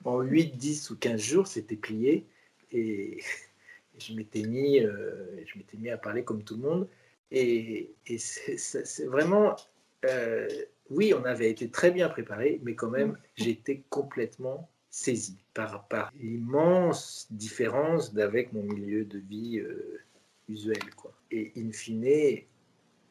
en 0.04 0.20
8, 0.20 0.56
10 0.56 0.90
ou 0.90 0.96
15 0.96 1.20
jours, 1.20 1.46
c'était 1.46 1.76
plié. 1.76 2.26
Et 2.72 3.18
je 3.98 4.14
m'étais 4.14 4.42
mis, 4.42 4.80
euh, 4.80 5.44
mis 5.78 5.90
à 5.90 5.98
parler 5.98 6.24
comme 6.24 6.42
tout 6.42 6.56
le 6.56 6.62
monde. 6.62 6.88
Et, 7.30 7.94
c'est 8.18 9.06
vraiment, 9.06 9.56
euh, 10.04 10.48
oui, 10.90 11.14
on 11.14 11.24
avait 11.24 11.50
été 11.50 11.70
très 11.70 11.90
bien 11.90 12.08
préparé, 12.08 12.60
mais 12.62 12.74
quand 12.74 12.90
même, 12.90 13.16
j'étais 13.36 13.82
complètement 13.88 14.68
saisi 14.90 15.38
par, 15.54 15.88
par 15.88 16.12
l'immense 16.20 17.26
différence 17.30 18.12
d'avec 18.12 18.52
mon 18.52 18.62
milieu 18.62 19.06
de 19.06 19.18
vie 19.18 19.58
euh, 19.60 20.02
usuel. 20.50 20.94
Quoi. 20.94 21.14
Et 21.30 21.52
in 21.56 21.72
fine, 21.72 22.42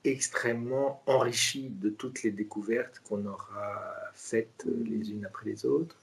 extrêmement 0.03 1.01
enrichi 1.07 1.69
de 1.69 1.89
toutes 1.89 2.21
les 2.21 2.31
découvertes 2.31 2.99
qu'on 2.99 3.25
aura 3.25 3.95
faites 4.13 4.65
les 4.85 5.11
unes 5.11 5.25
après 5.25 5.49
les 5.49 5.65
autres 5.65 6.00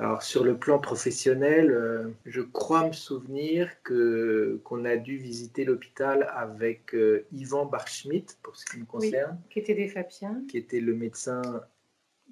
alors 0.00 0.22
sur 0.22 0.44
le 0.44 0.56
plan 0.56 0.78
professionnel, 0.78 1.70
euh, 1.70 2.08
je 2.24 2.40
crois 2.40 2.88
me 2.88 2.92
souvenir 2.94 3.70
que 3.82 4.58
qu'on 4.64 4.86
a 4.86 4.96
dû 4.96 5.18
visiter 5.18 5.66
l'hôpital 5.66 6.26
avec 6.34 6.94
euh, 6.94 7.26
Yvan 7.32 7.66
Barschmidt 7.66 8.38
pour 8.42 8.56
ce 8.56 8.64
qui 8.64 8.78
me 8.78 8.86
concerne, 8.86 9.38
qui 9.50 9.58
était 9.58 9.74
des 9.74 9.88
Fabiens, 9.88 10.42
qui 10.48 10.56
était 10.56 10.80
le 10.80 10.94
médecin 10.94 11.42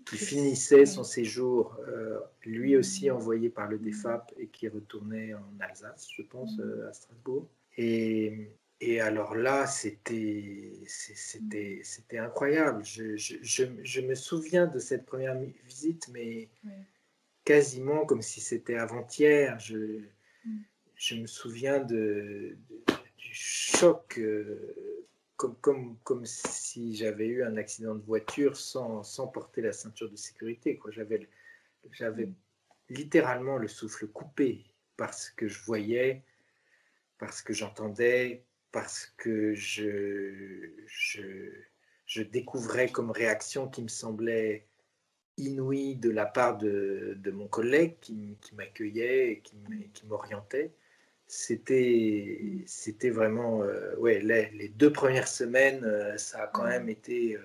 qui 0.07 0.17
finissait 0.17 0.87
son 0.87 1.05
séjour, 1.05 1.77
euh, 1.87 2.19
lui 2.47 2.75
aussi 2.75 3.11
envoyé 3.11 3.51
par 3.51 3.69
le 3.69 3.77
DEFAP 3.77 4.33
et 4.39 4.47
qui 4.47 4.67
retournait 4.69 5.35
en 5.35 5.61
Alsace, 5.61 6.09
je 6.17 6.23
pense, 6.23 6.57
mm. 6.57 6.87
à 6.89 6.93
Strasbourg. 6.95 7.47
Et, 7.77 8.49
et 8.81 9.03
alors 9.03 9.35
là, 9.35 9.67
c'était 9.67 10.73
c'était 10.87 12.19
incroyable. 12.19 12.83
Je, 12.83 13.19
je, 13.19 13.67
je, 13.83 14.01
me 14.01 14.15
souviens 14.15 14.67
de 14.67 14.79
cette 14.79 15.05
première 15.05 15.37
visite, 15.67 16.09
mais 16.15 16.49
quasiment 17.49 18.05
comme 18.05 18.21
si 18.21 18.43
c'était 18.43 18.77
avant-hier. 18.77 19.59
Je, 19.59 20.03
mm. 20.45 20.61
je 20.97 21.15
me 21.15 21.27
souviens 21.27 21.81
de, 21.81 22.59
du 23.17 23.33
choc, 23.33 24.19
euh, 24.19 25.01
comme, 25.37 25.57
comme, 25.63 25.97
comme 26.05 26.27
si 26.27 26.95
j'avais 26.95 27.27
eu 27.27 27.43
un 27.43 27.57
accident 27.57 27.95
de 27.95 28.03
voiture 28.03 28.55
sans, 28.55 29.03
sans 29.03 29.29
porter 29.29 29.63
la 29.63 29.73
ceinture 29.73 30.11
de 30.11 30.17
sécurité. 30.17 30.79
J'avais, 30.91 31.27
j'avais 31.91 32.27
mm. 32.27 32.35
littéralement 32.91 33.57
le 33.57 33.67
souffle 33.67 34.09
coupé 34.09 34.67
parce 34.99 35.31
que 35.31 35.49
je 35.49 35.59
voyais, 35.63 36.25
parce 37.17 37.41
que 37.41 37.55
j'entendais, 37.55 38.45
parce 38.73 39.07
que 39.17 39.55
je, 39.55 40.69
je, 40.87 41.51
je 42.05 42.23
découvrais 42.23 42.91
comme 42.91 43.11
réaction 43.11 43.71
qui 43.71 43.83
me 43.83 43.89
semblait 43.89 44.67
inouïe 45.39 45.97
de 45.97 46.11
la 46.11 46.27
part 46.27 46.59
de, 46.59 47.17
de 47.23 47.31
mon 47.31 47.47
collègue 47.47 47.95
qui, 48.01 48.37
qui 48.41 48.55
m'accueillait 48.55 49.33
et 49.33 49.43
qui 49.95 50.07
m'orientait. 50.07 50.73
C'était, 51.31 52.63
c'était 52.65 53.11
vraiment, 53.11 53.63
euh, 53.63 53.95
ouais, 53.99 54.19
les, 54.21 54.49
les, 54.57 54.69
deux 54.69 54.91
premières 54.91 55.29
semaines, 55.29 55.85
euh, 55.85 56.17
ça 56.17 56.45
a 56.45 56.47
quand 56.47 56.65
même 56.65 56.89
été, 56.89 57.37
euh, 57.37 57.41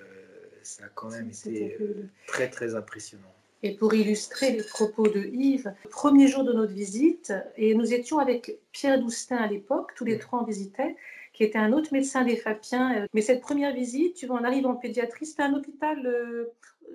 ça 0.62 0.86
a 0.86 0.88
quand 0.88 1.10
même 1.10 1.30
été 1.30 1.78
très 2.26 2.50
très 2.50 2.76
impressionnant. 2.76 3.34
Et 3.62 3.76
pour 3.76 3.94
illustrer 3.94 4.52
les 4.52 4.64
propos 4.64 5.10
de 5.10 5.20
Yves, 5.20 5.74
le 5.84 5.90
premier 5.90 6.28
jour 6.28 6.46
de 6.46 6.54
notre 6.54 6.72
visite, 6.72 7.34
et 7.58 7.76
nous 7.76 7.94
étions 7.94 8.20
avec 8.20 8.58
Pierre 8.72 9.02
Doustin 9.02 9.38
à 9.38 9.48
l'époque, 9.48 9.92
tous 9.96 10.06
les 10.06 10.18
trois 10.18 10.42
on 10.42 10.46
visitait, 10.46 10.96
qui 11.34 11.44
était 11.44 11.60
un 11.60 11.74
autre 11.74 11.92
médecin 11.92 12.24
des 12.24 12.38
Fapiens. 12.38 13.06
Mais 13.14 13.22
cette 13.22 13.42
première 13.42 13.74
visite, 13.74 14.16
tu 14.16 14.28
vois, 14.28 14.40
on 14.40 14.44
arrive 14.46 14.66
en 14.66 14.76
pédiatrie, 14.76 15.26
c'était 15.26 15.44
un 15.44 15.54
hôpital 15.56 16.48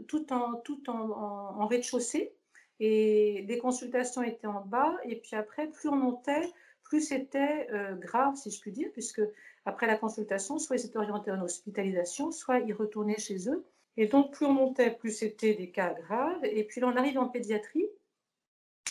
tout 0.07 0.33
en, 0.33 0.55
tout 0.57 0.83
en, 0.89 1.67
rez-de-chaussée. 1.67 2.33
Et 2.81 3.45
des 3.49 3.59
consultations 3.59 4.23
étaient 4.23 4.47
en 4.47 4.65
bas. 4.65 4.97
Et 5.05 5.17
puis 5.17 5.35
après, 5.35 5.67
plus 5.69 5.89
on 5.89 5.97
montait, 5.97 6.49
plus 6.85 7.01
c'était 7.01 7.69
euh, 7.73 7.95
grave, 7.97 8.37
si 8.37 8.51
je 8.51 8.61
puis 8.61 8.73
dire, 8.73 8.89
puisque 8.93 9.23
après 9.65 9.87
la 9.87 9.97
consultation, 9.97 10.59
soit 10.59 10.77
ils 10.77 10.87
étaient 10.87 10.99
orientés 10.99 11.31
en 11.31 11.43
hospitalisation, 11.43 12.31
soit 12.31 12.61
ils 12.61 12.73
retournaient 12.73 13.19
chez 13.19 13.51
eux. 13.51 13.65
Et 13.97 14.07
donc, 14.07 14.33
plus 14.33 14.47
on 14.47 14.53
montait, 14.53 14.93
plus 14.93 15.11
c'était 15.11 15.55
des 15.55 15.71
cas 15.71 15.93
graves. 15.93 16.45
Et 16.45 16.65
puis 16.65 16.81
là, 16.81 16.87
on 16.87 16.97
arrive 16.97 17.19
en 17.19 17.29
pédiatrie. 17.29 17.87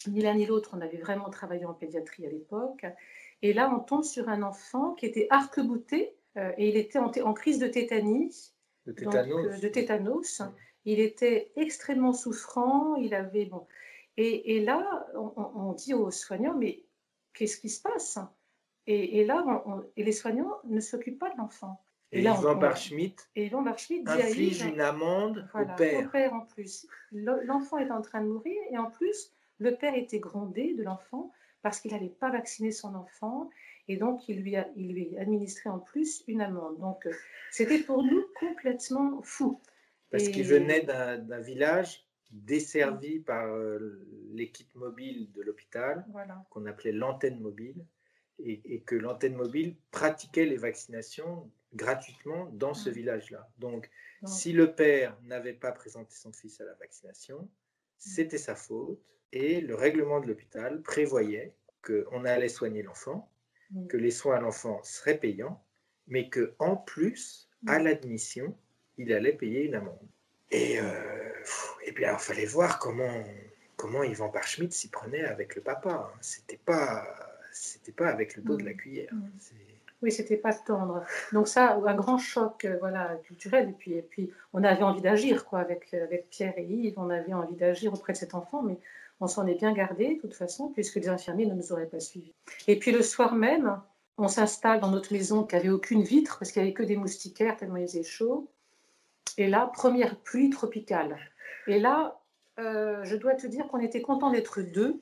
Ni 0.08 0.22
l'un 0.22 0.36
ni 0.36 0.46
l'autre, 0.46 0.72
on 0.74 0.82
avait 0.82 0.98
vraiment 0.98 1.30
travaillé 1.30 1.66
en 1.66 1.74
pédiatrie 1.74 2.26
à 2.26 2.30
l'époque. 2.30 2.86
Et 3.42 3.54
là, 3.54 3.74
on 3.74 3.80
tombe 3.80 4.04
sur 4.04 4.30
un 4.30 4.42
enfant 4.42 4.94
qui 4.94 5.06
était 5.06 5.28
arc-bouté 5.30 6.16
euh, 6.38 6.52
et 6.58 6.70
il 6.70 6.78
était 6.78 7.00
en, 7.00 7.12
en, 7.12 7.34
crise 7.34 7.60
de 7.60 7.68
tétanie. 7.68 8.34
De 8.86 8.92
tétanos. 8.92 9.46
Euh, 9.46 9.60
de 9.60 9.68
tétanos. 9.68 10.42
Il 10.88 11.02
était 11.02 11.52
extrêmement 11.58 12.14
souffrant, 12.14 12.96
il 12.96 13.14
avait 13.14 13.44
bon. 13.44 13.68
Et, 14.16 14.62
là, 14.62 15.06
on, 15.16 15.74
dit 15.74 15.94
aux 15.94 16.10
soignants, 16.10 16.56
mais 16.56 16.86
qu'est-ce 17.34 17.58
qui 17.58 17.70
se 17.70 17.82
passe? 17.82 18.18
Et, 18.88 19.26
là, 19.26 19.46
et 19.98 20.04
les 20.06 20.14
soignants 20.14 20.56
ne 20.64 20.80
s'occupent 20.80 21.20
pas 21.20 21.30
de 21.30 21.38
l'enfant. 21.38 21.84
Et, 22.14 22.22
là, 22.22 22.36
Yvan 22.40 22.56
Barschmidt, 22.56 23.22
et 23.36 23.52
inflige 24.08 24.64
une 24.64 24.80
amende 24.80 25.50
au 25.54 25.66
père. 25.76 26.06
Au 26.06 26.10
père 26.10 26.34
en 26.34 26.46
plus. 26.46 26.88
L'enfant 27.12 27.80
est 27.80 27.92
en 27.92 28.02
train 28.02 28.22
de 28.22 28.30
mourir 28.30 28.56
et 28.72 28.78
en 28.78 28.90
plus, 28.90 29.34
le 29.60 29.76
père 29.76 29.94
était 29.94 30.20
grondé 30.20 30.74
de 30.74 30.84
l'enfant 30.84 31.34
parce 31.64 31.82
qu'il 31.82 31.92
n'avait 31.92 32.08
pas 32.08 32.30
vacciné 32.30 32.72
son 32.72 32.96
enfant 32.96 33.50
et 33.90 33.98
donc 33.98 34.30
il 34.30 34.42
lui 34.42 34.56
a, 34.56 34.70
il 34.78 34.94
lui 34.94 35.18
a 35.18 35.22
administré 35.22 35.70
en 35.70 35.80
plus 35.80 36.24
une 36.28 36.40
amende. 36.40 36.80
Donc 36.80 37.06
euh, 37.06 37.12
c'était 37.52 37.80
pour 37.80 38.04
nous 38.04 38.24
complètement 38.40 39.22
fou. 39.22 39.60
Parce 40.12 40.30
qu'il 40.30 40.46
venait 40.46 40.84
d'un 40.84 41.40
village 41.40 42.08
desservi 42.32 43.20
par 43.20 43.48
euh, 43.48 44.06
l'équipe 44.32 44.74
mobile 44.76 45.32
de 45.32 45.42
l'hôpital, 45.42 46.06
qu'on 46.50 46.66
appelait 46.66 46.92
l'antenne 46.92 47.40
mobile, 47.40 47.86
et, 48.40 48.82
que 48.82 48.96
l'antenne 48.96 49.36
mobile 49.36 49.76
pratiquait 49.92 50.46
les 50.46 50.58
vaccinations 50.58 51.50
gratuitement 51.74 52.46
dans 52.54 52.74
ce 52.74 52.90
village-là. 52.90 53.50
Donc, 53.58 53.90
si 54.26 54.54
le 54.54 54.74
père 54.74 55.18
n'avait 55.24 55.54
pas 55.54 55.72
présenté 55.72 56.16
son 56.16 56.32
fils 56.32 56.62
à 56.62 56.66
la 56.66 56.74
vaccination, 56.76 57.50
c'était 57.98 58.38
sa 58.38 58.56
faute, 58.56 59.18
et 59.32 59.60
le 59.62 59.76
règlement 59.76 60.20
de 60.20 60.28
l'hôpital 60.28 60.82
prévoyait 60.82 61.56
qu'on 61.82 62.26
allait 62.26 62.50
soigner 62.50 62.84
l'enfant, 62.84 63.32
que 63.90 63.98
les 63.98 64.12
soins 64.12 64.38
à 64.38 64.40
l'enfant 64.40 64.82
seraient 64.84 65.20
payants, 65.20 65.64
mais 66.08 66.30
que 66.30 66.56
en 66.60 66.78
plus, 66.78 67.50
à 67.68 67.80
l'admission, 67.80 68.58
il 68.98 69.14
allait 69.14 69.34
payer 69.34 69.66
une 69.66 69.76
amende. 69.76 70.00
Et, 70.52 70.80
euh, 70.80 71.34
et 71.86 71.92
bien, 71.92 72.14
il 72.14 72.20
fallait 72.20 72.46
voir 72.46 72.80
comment, 72.80 73.24
comment 73.76 74.04
Yvan 74.04 74.30
Parchmit 74.30 74.72
s'y 74.72 74.90
prenait 74.90 75.24
avec 75.24 75.56
le 75.56 75.62
papa. 75.62 76.10
Hein. 76.12 76.18
C'était 76.22 76.60
pas, 76.64 77.06
c'était 77.52 77.92
pas 77.92 78.08
avec 78.08 78.36
le 78.36 78.44
dos 78.44 78.56
de 78.58 78.64
la 78.64 78.74
mm. 78.74 78.78
cuillère. 78.78 79.14
Mm. 79.14 79.30
Oui, 80.04 80.12
c'était 80.12 80.38
pas 80.38 80.54
tendre. 80.54 81.04
Donc 81.34 81.48
ça, 81.48 81.74
un 81.74 81.96
grand 81.96 82.20
choc, 82.20 82.66
euh, 82.66 82.78
voilà, 82.80 83.18
culturel. 83.24 83.70
Et 83.70 83.74
puis, 83.74 83.94
et 83.94 84.04
puis, 84.04 84.32
on 84.54 84.64
avait 84.64 84.84
envie 84.84 85.02
d'agir, 85.02 85.46
quoi, 85.46 85.60
avec, 85.60 85.94
avec 85.94 86.30
Pierre 86.30 86.54
et 86.58 86.66
Yves. 86.66 86.94
On 86.98 87.10
avait 87.10 87.34
envie 87.34 87.56
d'agir 87.56 87.94
auprès 87.94 88.14
de 88.14 88.18
cet 88.18 88.36
enfant, 88.36 88.62
mais 88.62 88.78
on 89.20 89.28
s'en 89.28 89.48
est 89.48 89.56
bien 89.56 89.74
gardé, 89.74 90.16
de 90.16 90.22
toute 90.22 90.36
façon, 90.36 90.70
puisque 90.70 90.96
les 90.96 91.10
infirmiers 91.10 91.48
ne 91.48 91.56
nous 91.56 91.72
auraient 91.72 91.88
pas 91.88 92.00
suivis. 92.00 92.34
Et 92.68 92.78
puis 92.78 92.92
le 92.92 93.02
soir 93.02 93.34
même, 93.34 93.82
on 94.20 94.28
s'installe 94.28 94.80
dans 94.80 94.92
notre 94.92 95.12
maison 95.14 95.44
qui 95.44 95.56
n'avait 95.56 95.70
aucune 95.70 96.04
vitre, 96.04 96.38
parce 96.38 96.52
qu'il 96.52 96.62
n'y 96.62 96.68
avait 96.68 96.76
que 96.76 96.84
des 96.84 96.96
moustiquaires 96.96 97.58
tellement 97.58 97.78
il 97.78 97.88
faisait 97.88 98.04
chaud. 98.04 98.48
Et 99.38 99.48
là, 99.48 99.70
première 99.74 100.18
pluie 100.20 100.50
tropicale. 100.50 101.18
Et 101.68 101.80
là, 101.80 102.20
euh, 102.60 103.04
je 103.04 103.16
dois 103.16 103.36
te 103.36 103.46
dire 103.46 103.68
qu'on 103.68 103.80
était 103.80 104.02
content 104.02 104.32
d'être 104.32 104.62
deux, 104.62 105.00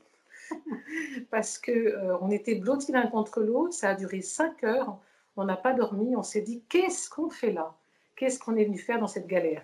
parce 1.31 1.57
qu'on 1.57 1.71
euh, 1.71 2.17
on 2.21 2.29
était 2.31 2.55
blottis 2.55 2.91
l'un 2.91 3.07
contre 3.07 3.41
l'autre. 3.41 3.73
Ça 3.73 3.91
a 3.91 3.95
duré 3.95 4.21
cinq 4.21 4.63
heures. 4.63 4.97
On 5.37 5.45
n'a 5.45 5.55
pas 5.55 5.73
dormi. 5.73 6.15
On 6.15 6.23
s'est 6.23 6.41
dit 6.41 6.63
qu'est-ce 6.69 7.09
qu'on 7.09 7.29
fait 7.29 7.51
là? 7.51 7.75
Qu'est-ce 8.15 8.39
qu'on 8.39 8.55
est 8.55 8.65
venu 8.65 8.77
faire 8.77 8.99
dans 8.99 9.07
cette 9.07 9.27
galère? 9.27 9.63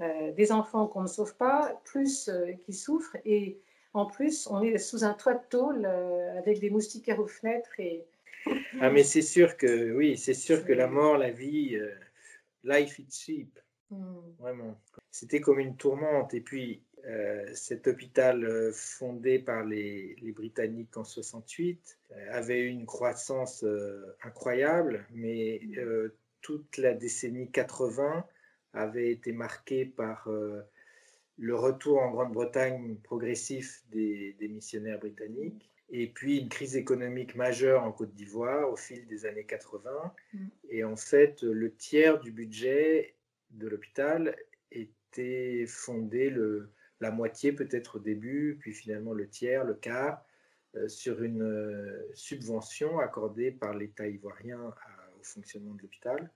Euh, 0.00 0.32
Des 0.32 0.52
enfants 0.52 0.86
qu'on 0.86 1.02
ne 1.02 1.06
sauve 1.06 1.34
pas, 1.36 1.80
plus 1.84 2.30
qui 2.64 2.72
souffrent. 2.74 3.16
Et 3.24 3.58
en 3.94 4.06
plus, 4.06 4.46
on 4.48 4.62
est 4.62 4.78
sous 4.78 5.04
un 5.04 5.14
toit 5.14 5.34
de 5.34 5.44
tôle 5.48 5.86
avec 6.38 6.60
des 6.60 6.70
moustiquaires 6.70 7.20
aux 7.20 7.26
fenêtres. 7.26 7.78
Et... 7.78 8.04
Ah, 8.80 8.90
mais 8.90 9.04
c'est 9.04 9.22
sûr 9.22 9.56
que, 9.56 9.92
oui, 9.92 10.16
c'est 10.16 10.34
sûr 10.34 10.64
que 10.64 10.72
la 10.72 10.86
mort, 10.86 11.18
la 11.18 11.30
vie, 11.30 11.78
life 12.64 12.98
is 12.98 13.06
cheap. 13.10 13.61
Hmm. 13.92 14.32
Vraiment. 14.38 14.80
C'était 15.10 15.40
comme 15.40 15.60
une 15.60 15.76
tourmente. 15.76 16.32
Et 16.34 16.40
puis, 16.40 16.82
euh, 17.04 17.44
cet 17.52 17.88
hôpital 17.88 18.44
euh, 18.44 18.70
fondé 18.72 19.38
par 19.38 19.64
les, 19.64 20.16
Britanniques 20.34 20.96
en 20.96 21.04
68 21.04 21.98
euh, 22.12 22.14
avait 22.30 22.60
eu 22.60 22.68
une 22.68 22.86
croissance 22.86 23.64
incroyable, 24.22 25.06
mais 25.12 25.60
toute 26.40 26.76
la 26.78 26.94
décennie 26.94 27.50
80 27.50 28.24
avait 28.72 29.12
été 29.12 29.32
marquée 29.32 29.84
par 29.84 30.28
le 31.38 31.54
retour 31.54 32.00
en 32.00 32.10
Grande-Bretagne 32.10 32.96
progressif 33.04 33.84
des, 33.90 34.34
missionnaires 34.40 34.98
britanniques 34.98 35.70
et 35.90 36.06
puis 36.08 36.38
une 36.38 36.48
crise 36.48 36.74
économique 36.74 37.34
majeure 37.36 37.84
en 37.84 37.92
Côte 37.92 38.14
d'Ivoire 38.14 38.70
au 38.72 38.76
fil 38.76 39.06
des 39.06 39.26
années 39.26 39.44
80. 39.44 40.14
Mm. 40.32 40.38
Et 40.70 40.84
en 40.84 40.96
fait, 40.96 41.42
le 41.42 41.74
tiers 41.74 42.18
du 42.18 42.32
budget 42.32 43.14
de 43.52 43.68
l'hôpital 43.68 44.36
était 44.70 45.66
fondé 45.66 46.30
le, 46.30 46.70
la 47.00 47.10
moitié 47.10 47.52
peut-être 47.52 47.96
au 47.96 47.98
début, 47.98 48.56
puis 48.60 48.72
finalement 48.72 49.12
le 49.12 49.28
tiers, 49.28 49.64
le 49.64 49.74
quart, 49.74 50.24
euh, 50.76 50.88
sur 50.88 51.22
une 51.22 51.42
euh, 51.42 52.10
subvention 52.14 52.98
accordée 52.98 53.50
par 53.50 53.74
l'État 53.74 54.08
ivoirien 54.08 54.58
au 55.18 55.22
fonctionnement 55.22 55.74
de 55.74 55.82
l'hôpital. 55.82 56.30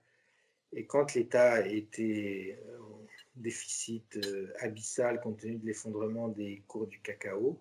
Et 0.73 0.85
quand 0.85 1.15
l'État 1.15 1.65
était 1.67 2.59
euh, 2.67 2.79
en 2.79 3.07
déficit 3.35 4.19
abyssal 4.59 5.21
compte 5.21 5.39
tenu 5.39 5.57
de 5.57 5.65
l'effondrement 5.65 6.27
des 6.27 6.63
cours 6.67 6.87
du 6.87 6.99
cacao, 6.99 7.59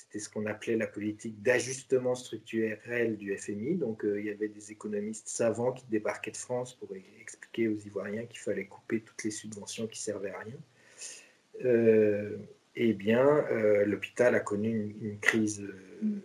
c'était 0.00 0.18
ce 0.18 0.28
qu'on 0.28 0.46
appelait 0.46 0.76
la 0.76 0.86
politique 0.86 1.42
d'ajustement 1.42 2.14
structurel 2.14 3.16
du 3.16 3.36
FMI. 3.36 3.76
Donc 3.76 4.04
il 4.04 4.24
y 4.24 4.30
avait 4.30 4.48
des 4.48 4.72
économistes 4.72 5.28
savants 5.28 5.72
qui 5.72 5.84
débarquaient 5.86 6.30
de 6.30 6.36
France 6.36 6.74
pour 6.74 6.88
expliquer 7.20 7.68
aux 7.68 7.76
Ivoiriens 7.76 8.26
qu'il 8.26 8.40
fallait 8.40 8.66
couper 8.66 9.00
toutes 9.00 9.24
les 9.24 9.30
subventions 9.30 9.86
qui 9.86 10.00
servaient 10.00 10.30
à 10.30 10.38
rien. 10.38 10.56
Euh, 11.64 12.36
eh 12.76 12.92
bien, 12.92 13.26
euh, 13.26 13.84
l'hôpital 13.84 14.34
a 14.34 14.40
connu 14.40 14.96
une, 15.00 15.18
crise 15.18 15.60
euh, 15.60 15.74
mm. 16.02 16.20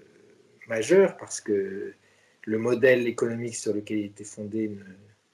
majeure 0.68 1.18
parce 1.18 1.42
que 1.42 1.94
le 2.46 2.58
modèle 2.58 3.08
économique 3.08 3.56
sur 3.56 3.74
lequel 3.74 4.00
il 4.00 4.06
était 4.06 4.24
fondé 4.24 4.77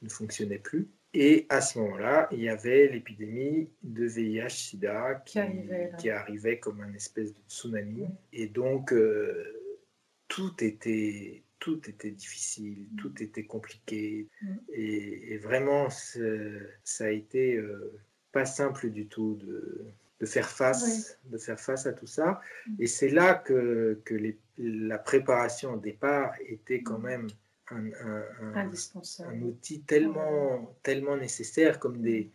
ne, 0.01 0.10
fonctionnait 0.10 0.60
plus. 0.60 0.88
Et 1.13 1.48
à 1.50 1.62
ce 1.62 1.80
moment-là, 1.80 2.28
il 2.32 2.42
y 2.42 2.50
avait 2.50 2.88
l'épidémie 2.88 3.70
de 3.82 4.06
VIH-Sida 4.06 5.24
qui, 5.25 5.39
qui, 5.98 6.10
arrivait, 6.10 6.60
comme 6.60 6.82
un 6.82 6.94
espèce 6.94 7.34
de 7.34 7.39
tsunami. 7.48 8.04
Mm. 8.04 8.18
Et 8.34 8.48
donc, 8.48 8.94
tout, 10.28 10.63
était, 10.63 11.42
tout 11.58 11.89
était 11.89 12.12
difficile, 12.12 12.86
mm. 12.92 12.96
tout 12.98 13.24
était 13.24 13.46
compliqué. 13.46 14.28
Et, 14.72 15.38
vraiment, 15.38 15.89
ça 15.89 17.06
a 17.06 17.10
été 17.10 17.60
pas 18.32 18.46
simple 18.46 18.89
du 18.92 19.08
tout 19.08 19.36
de, 19.42 19.88
de 20.20 20.25
faire 20.25 20.50
face, 20.50 21.18
de 21.25 21.38
faire 21.38 21.60
face 21.60 21.86
à 21.86 21.94
tout 21.94 22.08
ça. 22.08 22.42
Mm. 22.68 22.75
Et 22.80 22.88
c'est 22.88 23.10
là 23.10 23.34
que, 23.34 24.00
que 24.06 24.13
les, 24.13 24.38
la 24.58 24.98
préparation 24.98 25.74
au 25.74 25.80
départ 25.80 26.34
était 26.48 26.82
quand 26.82 27.00
mm. 27.00 27.04
même 27.04 27.28
un, 27.71 27.85
un, 28.55 28.55
un 28.55 29.41
outil 29.41 29.81
tellement, 29.81 30.75
tellement 30.83 31.17
nécessaire 31.17 31.79
comme 31.79 32.01
des, 32.01 32.31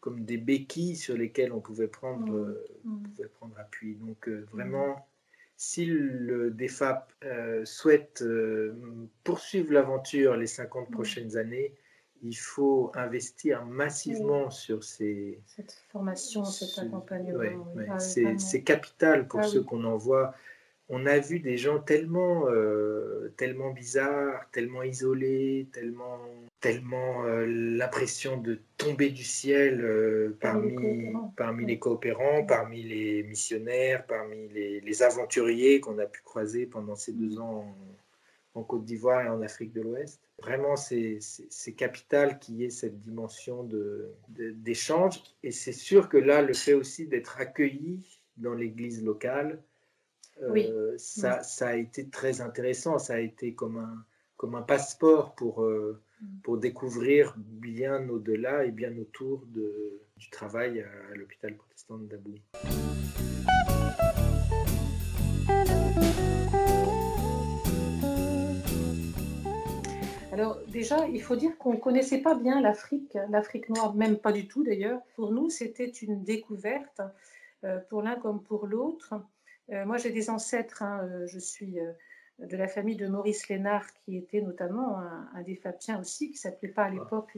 comme 0.00 0.24
des 0.24 0.36
béquilles 0.36 0.96
sur 0.96 1.16
lesquelles 1.16 1.52
on 1.52 1.60
pouvait 1.60 1.88
prendre, 1.88 2.32
mm. 2.32 2.66
Euh, 2.86 3.08
pouvait 3.14 3.28
prendre 3.28 3.58
appui. 3.58 3.94
Donc 3.96 4.28
euh, 4.28 4.46
vraiment, 4.52 5.06
si 5.56 5.84
le 5.86 6.50
DEFAP 6.50 7.12
euh, 7.24 7.64
souhaite 7.64 8.24
poursuivre 9.24 9.72
l'aventure 9.72 10.36
les 10.36 10.46
50 10.46 10.90
prochaines 10.90 11.36
années, 11.36 11.74
il 12.22 12.36
faut 12.36 12.90
investir 12.94 13.64
massivement 13.64 14.50
sur 14.50 14.82
ces... 14.82 15.40
Cette 15.46 15.84
formation, 15.88 16.44
cet 16.44 16.78
accompagnement. 16.78 17.66
Ah 17.88 17.98
c'est 17.98 18.62
capital 18.62 19.28
pour 19.28 19.40
ah 19.40 19.44
ceux 19.44 19.62
qu'on 19.62 19.84
envoie. 19.84 20.34
On 20.90 21.04
a 21.04 21.18
vu 21.18 21.40
des 21.40 21.58
gens 21.58 21.80
tellement, 21.80 22.48
euh, 22.48 23.32
tellement 23.36 23.70
bizarres, 23.72 24.48
tellement 24.52 24.82
isolés, 24.82 25.68
tellement, 25.72 26.18
tellement 26.60 27.24
euh, 27.26 27.44
l'impression 27.46 28.38
de 28.38 28.58
tomber 28.78 29.10
du 29.10 29.24
ciel 29.24 29.84
euh, 29.84 30.36
parmi, 30.40 31.12
parmi 31.36 31.66
les 31.66 31.78
coopérants, 31.78 32.46
parmi 32.46 32.82
les 32.82 33.22
missionnaires, 33.22 34.06
parmi 34.06 34.48
les, 34.48 34.80
les 34.80 35.02
aventuriers 35.02 35.80
qu'on 35.80 35.98
a 35.98 36.06
pu 36.06 36.22
croiser 36.22 36.64
pendant 36.64 36.96
ces 36.96 37.12
deux 37.12 37.38
ans 37.38 37.66
en 38.54 38.62
Côte 38.62 38.84
d'Ivoire 38.84 39.22
et 39.22 39.28
en 39.28 39.42
Afrique 39.42 39.72
de 39.72 39.82
l'Ouest. 39.82 40.20
Vraiment, 40.40 40.76
c'est 40.76 41.20
capital 41.76 42.38
qu'il 42.38 42.56
y 42.56 42.64
ait 42.64 42.70
cette 42.70 43.00
dimension 43.00 43.68
d'échange. 44.28 45.22
De, 45.22 45.48
et 45.48 45.50
c'est 45.50 45.72
sûr 45.72 46.08
que 46.08 46.16
là, 46.16 46.42
le 46.42 46.54
fait 46.54 46.74
aussi 46.74 47.06
d'être 47.06 47.38
accueilli 47.38 48.00
dans 48.36 48.54
l'église 48.54 49.04
locale, 49.04 49.60
euh, 50.42 50.94
ça, 50.98 51.42
ça, 51.42 51.68
a 51.68 51.74
été 51.74 52.08
très 52.08 52.40
intéressant. 52.40 52.98
Ça 52.98 53.14
a 53.14 53.18
été 53.18 53.54
comme 53.54 53.78
un, 53.78 54.04
comme 54.36 54.54
un 54.54 54.62
passeport 54.62 55.34
pour, 55.34 55.62
euh, 55.62 56.00
pour 56.42 56.58
découvrir 56.58 57.34
bien 57.36 58.08
au-delà 58.08 58.64
et 58.64 58.70
bien 58.70 58.96
autour 58.98 59.44
de, 59.46 60.00
du 60.16 60.30
travail 60.30 60.80
à, 60.80 61.12
à 61.12 61.14
l'hôpital 61.14 61.56
protestant 61.56 61.98
de 61.98 62.08
Alors 70.38 70.60
déjà, 70.68 71.08
il 71.08 71.20
faut 71.20 71.34
dire 71.34 71.58
qu'on 71.58 71.72
ne 71.72 71.78
connaissait 71.78 72.20
pas 72.20 72.36
bien 72.36 72.60
l'Afrique, 72.60 73.18
l'Afrique 73.28 73.68
noire, 73.70 73.96
même 73.96 74.16
pas 74.16 74.30
du 74.30 74.46
tout 74.46 74.62
d'ailleurs. 74.62 75.00
Pour 75.16 75.32
nous, 75.32 75.50
c'était 75.50 75.88
une 75.88 76.22
découverte, 76.22 77.00
euh, 77.64 77.80
pour 77.90 78.02
l'un 78.02 78.14
comme 78.14 78.40
pour 78.40 78.68
l'autre. 78.68 79.14
Euh, 79.70 79.84
moi, 79.84 79.96
j'ai 79.96 80.10
des 80.10 80.30
ancêtres, 80.30 80.82
hein, 80.82 81.00
euh, 81.04 81.26
je 81.26 81.38
suis 81.38 81.78
de 82.38 82.56
la 82.56 82.68
famille 82.68 82.96
de 82.96 83.06
Maurice 83.06 83.48
Lénard, 83.48 83.86
qui 84.04 84.16
était 84.16 84.40
notamment 84.40 84.98
un, 84.98 85.42
des 85.42 85.56
Fabiens 85.56 86.00
aussi, 86.00 86.30
qui 86.30 86.38
s'appelait 86.38 86.68
pas 86.68 86.84
à 86.84 86.90
l'époque, 86.90 87.36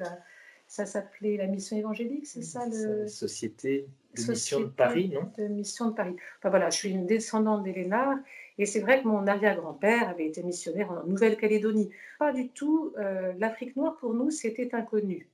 ça 0.67 0.87
s'appelait 0.87 1.37
la 1.37 1.47
mission 1.47 1.77
évangélique, 1.77 2.27
c'est 2.27 2.43
ça 2.43 2.65
le... 2.67 3.09
Société 3.09 3.89
de 4.17 4.31
mission 4.31 4.61
de 4.61 4.67
Paris, 4.67 5.11
non 5.13 5.33
De 5.37 5.49
mission 5.49 5.89
de 5.89 5.95
Paris. 5.95 6.15
Enfin, 6.39 6.51
voilà, 6.51 6.71
je 6.71 6.77
suis 6.77 6.91
une 6.91 7.07
descendante 7.07 7.65
des 7.65 7.73
Lénard, 7.73 8.19
et 8.59 8.67
c'est 8.67 8.81
vrai 8.81 9.03
que 9.03 9.09
mon 9.09 9.27
arrière-grand-père 9.27 10.09
avait 10.09 10.27
été 10.27 10.43
missionnaire 10.43 10.91
en 10.91 11.07
Nouvelle-Calédonie. 11.07 11.91
Pas 12.19 12.33
du 12.33 12.51
tout. 12.51 12.93
Euh, 12.99 13.33
L'Afrique 13.39 13.75
noire, 13.75 13.97
pour 13.97 14.15
nous, 14.15 14.31
c'était 14.31 14.75
inconnu. 14.75 15.29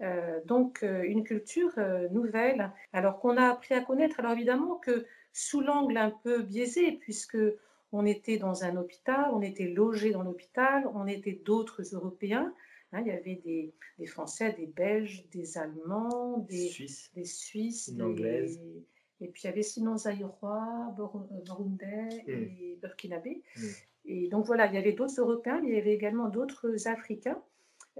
Euh, 0.00 0.38
donc, 0.44 0.84
euh, 0.84 1.02
une 1.02 1.24
culture 1.24 1.72
nouvelle, 2.12 2.70
alors 2.92 3.18
qu'on 3.18 3.36
a 3.36 3.50
appris 3.50 3.74
à 3.74 3.80
connaître. 3.80 4.20
Alors, 4.20 4.32
évidemment 4.32 4.76
que 4.76 5.06
sous 5.38 5.60
l'angle 5.60 5.96
un 5.96 6.10
peu 6.10 6.42
biaisé, 6.42 6.92
puisque 6.92 7.38
on 7.92 8.04
était 8.04 8.38
dans 8.38 8.64
un 8.64 8.76
hôpital, 8.76 9.30
on 9.32 9.40
était 9.40 9.68
logé 9.68 10.10
dans 10.10 10.22
l'hôpital, 10.22 10.88
on 10.94 11.06
était 11.06 11.40
d'autres 11.44 11.94
Européens. 11.94 12.52
Hein, 12.92 13.02
il 13.02 13.06
y 13.06 13.10
avait 13.12 13.40
des, 13.44 14.06
Français, 14.06 14.52
des 14.58 14.66
Belges, 14.66 15.24
des 15.30 15.56
Allemands, 15.56 16.38
des 16.38 16.68
Suisses, 16.68 17.10
des, 17.14 17.24
Suisses, 17.24 17.90
des, 17.90 18.60
et 19.20 19.28
puis 19.28 19.42
il 19.44 19.46
y 19.46 19.50
avait 19.50 19.62
sinon 19.62 19.96
Zaïrois, 19.96 20.94
Burundais 20.96 22.24
hmm. 22.26 22.30
et 22.30 22.78
Burkinabé. 22.80 23.42
Hmm. 23.56 23.66
Et 24.06 24.28
donc 24.28 24.46
voilà, 24.46 24.66
il 24.66 24.74
y 24.74 24.78
avait 24.78 24.92
d'autres 24.92 25.20
Européens, 25.20 25.60
mais 25.62 25.68
il 25.68 25.74
y 25.74 25.78
avait 25.78 25.94
également 25.94 26.28
d'autres 26.28 26.88
Africains, 26.88 27.40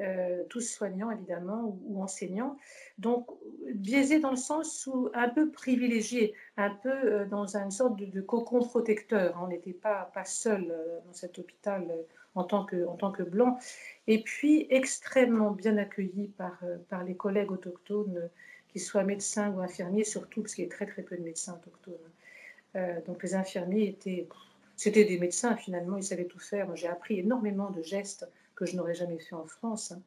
euh, 0.01 0.45
tous 0.49 0.61
soignants 0.61 1.11
évidemment 1.11 1.79
ou, 1.87 2.03
enseignants. 2.03 2.57
Donc 2.99 3.27
biaisés 3.75 4.21
dans 4.21 4.31
le 4.31 4.37
sens 4.37 4.87
où 4.87 5.11
un 5.15 5.29
peu 5.29 5.51
privilégiés, 5.51 6.35
un 6.57 6.71
peu 6.71 6.91
euh, 6.91 7.27
dans 7.27 7.57
une 7.57 7.71
sorte 7.71 7.97
de, 7.97 8.21
cocon 8.21 8.61
protecteur. 8.61 9.39
On 9.43 9.49
n'était 9.49 9.73
pas, 9.73 10.11
pas 10.15 10.25
seul 10.25 10.75
dans 11.07 11.13
cet 11.13 11.39
hôpital 11.39 11.93
en 12.35 12.45
tant 12.45 12.65
que, 12.65 12.87
en 12.87 12.97
tant 12.97 13.11
que 13.11 13.23
blanc. 13.23 13.59
Et 14.07 14.23
puis 14.23 14.67
extrêmement 14.71 15.51
bien 15.51 15.77
accueillis 15.77 16.29
par, 16.29 16.61
par 16.89 17.05
les 17.05 17.15
collègues 17.15 17.51
autochtones 17.51 18.31
qu'ils 18.69 18.83
soient 18.83 19.05
médecins 19.05 19.51
ou 19.51 19.61
infirmiers, 19.61 20.05
surtout 20.05 20.43
parce 20.43 20.55
qu'il 20.55 20.65
y 20.65 20.67
a 20.67 20.71
très 20.71 20.87
très 20.87 21.03
peu 21.03 21.17
de 21.17 21.23
médecins 21.23 21.55
autochtones. 21.55 21.95
Euh, 22.77 23.01
donc 23.07 23.23
les 23.23 23.35
infirmiers 23.35 23.89
étaient, 23.89 24.29
c'était 24.77 25.05
des 25.05 25.19
médecins 25.19 25.57
finalement, 25.57 25.97
ils 25.97 26.05
savaient 26.05 26.27
tout 26.27 26.39
faire. 26.39 26.67
Moi 26.67 26.75
j'ai 26.75 26.89
appris 26.89 27.19
énormément 27.19 27.71
de 27.71 27.83
gestes 27.83 28.29
que 28.59 28.67
je 28.67 28.77
n'aurais 28.77 28.95
jamais 28.95 29.21
fait 29.21 29.37
en 29.37 29.47
France, 29.47 29.93
hein. 29.93 30.03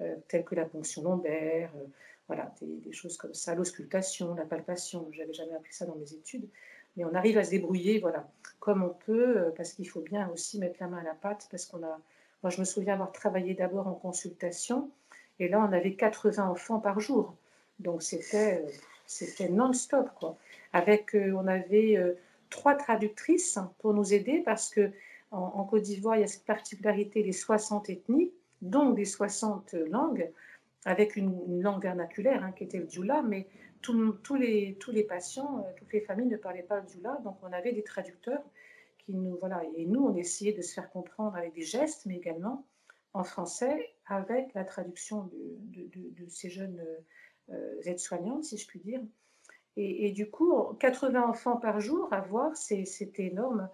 euh, 0.00 0.14
tels 0.28 0.44
que 0.44 0.54
la 0.54 0.64
ponction 0.64 1.02
lombaire, 1.02 1.72
euh, 1.76 1.84
voilà, 2.28 2.54
des, 2.62 2.92
choses 2.92 3.16
comme 3.16 3.34
ça, 3.34 3.56
l'auscultation, 3.56 4.34
la 4.34 4.44
palpation. 4.44 5.08
J'avais 5.10 5.32
jamais 5.32 5.54
appris 5.54 5.72
ça 5.72 5.84
dans 5.84 5.96
mes 5.96 6.12
études. 6.14 6.48
mais 6.96 7.04
on 7.04 7.12
arrive 7.14 7.38
à 7.38 7.44
se 7.44 7.50
débrouiller, 7.50 7.98
voilà, 7.98 8.28
comme 8.60 8.84
on 8.84 8.94
peut, 9.06 9.52
parce 9.56 9.72
qu'il 9.72 9.88
faut 9.88 10.00
bien 10.00 10.28
aussi 10.28 10.60
mettre 10.60 10.76
la 10.80 10.86
main 10.86 10.98
à 10.98 11.02
la 11.02 11.14
pâte, 11.14 11.48
parce 11.50 11.66
qu'on 11.66 11.82
a, 11.82 11.98
moi 12.42 12.50
je 12.50 12.60
me 12.60 12.64
souviens 12.64 12.94
avoir 12.94 13.10
travaillé 13.10 13.54
d'abord 13.54 13.88
en 13.88 13.94
consultation, 13.94 14.88
et 15.40 15.48
là 15.48 15.58
on 15.68 15.72
avait 15.72 15.94
80 15.94 16.48
enfants 16.48 16.78
par 16.78 17.00
jour, 17.00 17.34
donc 17.80 18.02
c'était, 18.04 18.64
c'était 19.06 19.48
non-stop, 19.48 20.08
quoi. 20.20 20.36
Avec, 20.72 21.14
on 21.14 21.48
avait 21.48 21.98
trois 22.48 22.76
traductrices 22.76 23.58
pour 23.80 23.92
nous 23.92 24.14
aider, 24.14 24.42
parce 24.44 24.70
que 24.70 24.92
en, 25.32 25.64
Côte 25.64 25.82
d'Ivoire, 25.82 26.16
il 26.16 26.20
y 26.20 26.24
a 26.24 26.28
cette 26.28 26.44
particularité 26.44 27.22
des 27.22 27.32
60 27.32 27.88
ethnies, 27.88 28.30
donc 28.60 28.96
des 28.96 29.04
60 29.04 29.72
langues, 29.72 30.30
avec 30.84 31.16
une, 31.16 31.60
langue 31.60 31.82
vernaculaire 31.82 32.44
hein, 32.44 32.52
qui 32.52 32.64
était 32.64 32.78
le 32.78 32.88
djoula, 32.88 33.22
mais 33.22 33.46
tous, 33.80 34.34
les, 34.36 34.76
patients, 35.08 35.58
euh, 35.58 35.72
toutes 35.76 35.92
les 35.92 36.00
familles 36.00 36.28
ne 36.28 36.36
parlaient 36.36 36.62
pas 36.62 36.80
le 36.80 36.88
djoula, 36.88 37.18
donc 37.24 37.36
on 37.42 37.52
avait 37.52 37.72
des 37.72 37.82
traducteurs 37.82 38.42
qui 38.98 39.14
nous, 39.14 39.36
voilà, 39.40 39.62
et 39.76 39.86
nous, 39.86 40.04
on 40.04 40.14
essayait 40.14 40.52
de 40.52 40.62
se 40.62 40.74
faire 40.74 40.90
comprendre 40.90 41.36
avec 41.36 41.54
des 41.54 41.62
gestes, 41.62 42.06
mais 42.06 42.16
également 42.16 42.64
en 43.14 43.24
français 43.24 43.90
avec 44.06 44.54
la 44.54 44.64
traduction 44.64 45.30
de, 45.32 46.28
ces 46.28 46.50
jeunes 46.50 46.84
euh, 47.50 47.80
aides-soignantes, 47.84 48.44
si 48.44 48.56
je 48.58 48.66
puis 48.66 48.80
dire. 48.80 49.00
Et, 49.76 50.06
et, 50.06 50.12
du 50.12 50.30
coup, 50.30 50.54
80 50.78 51.22
enfants 51.22 51.56
par 51.56 51.80
jour 51.80 52.12
à 52.12 52.20
voir, 52.20 52.54
c'était 52.56 53.26
énorme. 53.26 53.68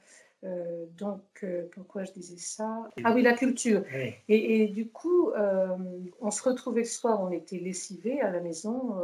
Euh, 0.44 0.87
donc, 0.96 1.22
euh, 1.42 1.68
pourquoi 1.72 2.05
je 2.05 2.12
disais 2.12 2.37
ça 2.37 2.88
Ah 3.03 3.12
oui, 3.12 3.22
la 3.22 3.35
culture. 3.35 3.83
Et, 4.29 4.68
du 4.68 4.88
coup, 4.88 5.31
euh, 5.31 5.77
on 6.20 6.31
se 6.31 6.42
retrouvait 6.42 6.83
le 6.83 6.87
soir, 6.87 7.20
on 7.20 7.31
était 7.31 7.59
lessivés 7.59 8.20
à 8.20 8.31
la 8.31 8.40
maison. 8.40 8.96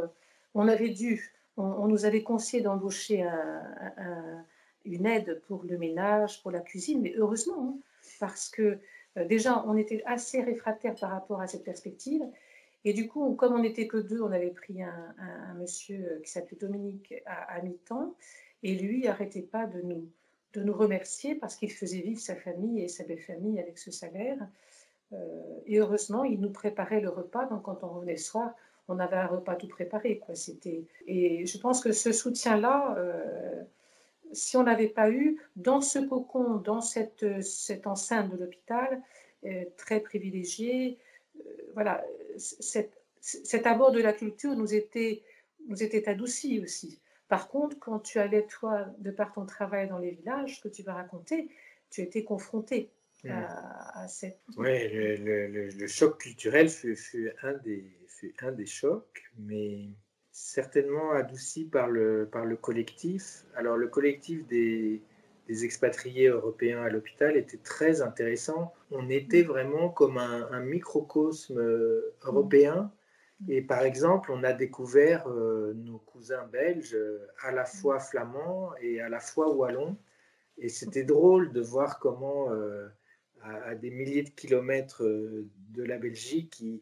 on 0.53 0.67
avait 0.67 0.89
dû, 0.89 1.33
on, 1.57 1.87
nous 1.87 2.05
avait 2.05 2.23
conseillé 2.23 2.63
d'embaucher 2.63 3.27
une 4.85 5.05
aide 5.05 5.41
pour 5.47 5.63
le 5.63 5.77
ménage, 5.77 6.41
pour 6.41 6.51
la 6.51 6.61
cuisine, 6.61 7.01
mais 7.01 7.13
heureusement, 7.17 7.75
hein, 7.75 7.77
parce 8.19 8.49
que 8.49 8.77
déjà, 9.27 9.63
on 9.67 9.75
était 9.75 10.03
assez 10.05 10.41
réfractaires 10.41 10.95
par 10.95 11.11
rapport 11.11 11.41
à 11.41 11.47
cette 11.47 11.63
perspective. 11.63 12.23
Et 12.87 12.93
du 12.93 13.07
coup, 13.07 13.33
comme 13.33 13.53
on 13.53 13.59
n'était 13.59 13.87
que 13.87 13.97
deux, 13.97 14.21
on 14.21 14.31
avait 14.31 14.51
pris 14.51 14.83
un, 14.83 15.53
monsieur 15.59 16.21
qui 16.23 16.31
s'appelait 16.31 16.57
Dominique 16.57 17.13
à, 17.25 17.55
à 17.55 17.61
mi-temps, 17.61 18.15
et 18.63 18.75
lui 18.75 19.01
n'arrêtait 19.01 19.41
pas 19.41 19.65
de 19.65 19.81
nous 19.81 20.07
de 20.55 20.63
nous 20.63 20.73
remercier 20.73 21.35
parce 21.35 21.55
qu'il 21.55 21.71
faisait 21.71 22.01
vivre 22.01 22.19
sa 22.19 22.35
famille 22.35 22.81
et 22.81 22.87
sa 22.87 23.03
belle 23.03 23.21
famille 23.21 23.59
avec 23.59 23.77
ce 23.77 23.91
salaire. 23.91 24.37
Euh, 25.13 25.17
et 25.65 25.79
heureusement, 25.79 26.23
il 26.23 26.39
nous 26.39 26.49
préparait 26.49 27.01
le 27.01 27.09
repas. 27.09 27.45
Donc, 27.45 27.63
quand 27.63 27.83
on 27.83 27.89
revenait 27.89 28.13
le 28.13 28.17
soir, 28.17 28.53
on 28.87 28.99
avait 28.99 29.17
un 29.17 29.27
repas 29.27 29.55
tout 29.55 29.67
préparé. 29.67 30.19
Quoi. 30.19 30.35
C'était... 30.35 30.83
Et 31.07 31.45
je 31.45 31.57
pense 31.57 31.81
que 31.81 31.91
ce 31.91 32.11
soutien-là, 32.11 32.95
euh, 32.97 33.63
si 34.31 34.57
on 34.57 34.63
n'avait 34.63 34.87
pas 34.87 35.09
eu, 35.09 35.39
dans 35.55 35.81
ce 35.81 35.99
cocon, 35.99 36.55
dans 36.55 36.81
cette, 36.81 37.41
cette 37.41 37.87
enceinte 37.87 38.31
de 38.31 38.37
l'hôpital, 38.37 39.01
euh, 39.45 39.63
très 39.77 39.99
privilégié, 39.99 40.97
voilà, 41.73 42.03
cet, 42.37 42.91
cet 43.19 43.67
abord 43.67 43.91
de 43.91 43.99
la 43.99 44.13
culture 44.13 44.55
nous 44.55 44.73
était, 44.73 45.23
nous 45.67 45.83
était 45.83 46.07
adouci 46.07 46.61
aussi. 46.61 46.99
Par 47.27 47.47
contre, 47.47 47.79
quand 47.79 47.99
tu 47.99 48.19
allais, 48.19 48.45
toi, 48.45 48.85
de 48.99 49.11
par 49.11 49.33
ton 49.33 49.45
travail 49.45 49.87
dans 49.87 49.97
les 49.97 50.11
villages 50.11 50.61
que 50.61 50.67
tu 50.67 50.83
vas 50.83 50.93
raconter, 50.93 51.49
tu 51.89 52.01
étais 52.01 52.23
confronté 52.23 52.91
hmm. 53.23 53.29
à, 53.31 54.07
cette... 54.07 54.39
Oui, 54.57 54.87
le, 54.91 55.87
choc 55.87 56.19
culturel 56.19 56.69
fut, 56.69 57.31
un 57.41 57.53
des, 57.53 57.85
un 58.41 58.51
des 58.51 58.65
chocs, 58.65 59.23
mais 59.39 59.89
certainement 60.31 61.11
adouci 61.11 61.65
par 61.65 61.87
le, 61.87 62.29
par 62.31 62.45
le 62.45 62.57
collectif. 62.57 63.45
Alors, 63.55 63.77
le 63.77 63.87
collectif 63.87 64.45
des, 64.47 65.01
des 65.47 65.65
expatriés 65.65 66.27
européens 66.27 66.83
à 66.83 66.89
l'hôpital 66.89 67.37
était 67.37 67.57
très 67.57 68.01
intéressant. 68.01 68.73
On 68.91 69.09
était 69.09 69.43
hmm. 69.43 69.47
vraiment 69.47 69.89
comme 69.89 70.19
un, 70.19 70.47
un 70.51 70.59
microcosme 70.59 71.57
euh, 71.57 72.13
européen. 72.23 72.91
Et 73.49 73.61
par 73.61 73.83
exemple, 73.83 74.31
on 74.31 74.43
a 74.43 74.53
découvert 74.53 75.27
euh, 75.27 75.73
nos 75.75 75.99
cousins 75.99 76.47
belges 76.47 76.95
euh, 76.95 77.27
à 77.41 77.51
la 77.51 77.65
fois 77.65 77.99
flamands 77.99 78.71
et 78.81 79.01
à 79.01 79.09
la 79.09 79.19
fois 79.19 79.53
wallons. 79.53 79.97
Et 80.57 80.69
c'était 80.69 81.03
drôle 81.03 81.51
de 81.51 81.61
voir 81.61 81.99
comment, 81.99 82.51
euh, 82.51 82.87
à, 83.41 83.75
des 83.75 83.91
milliers 83.91 84.23
de 84.23 84.29
kilomètres 84.29 85.03
de 85.03 85.83
la 85.83 85.97
Belgique, 85.97 86.61
ils, 86.61 86.81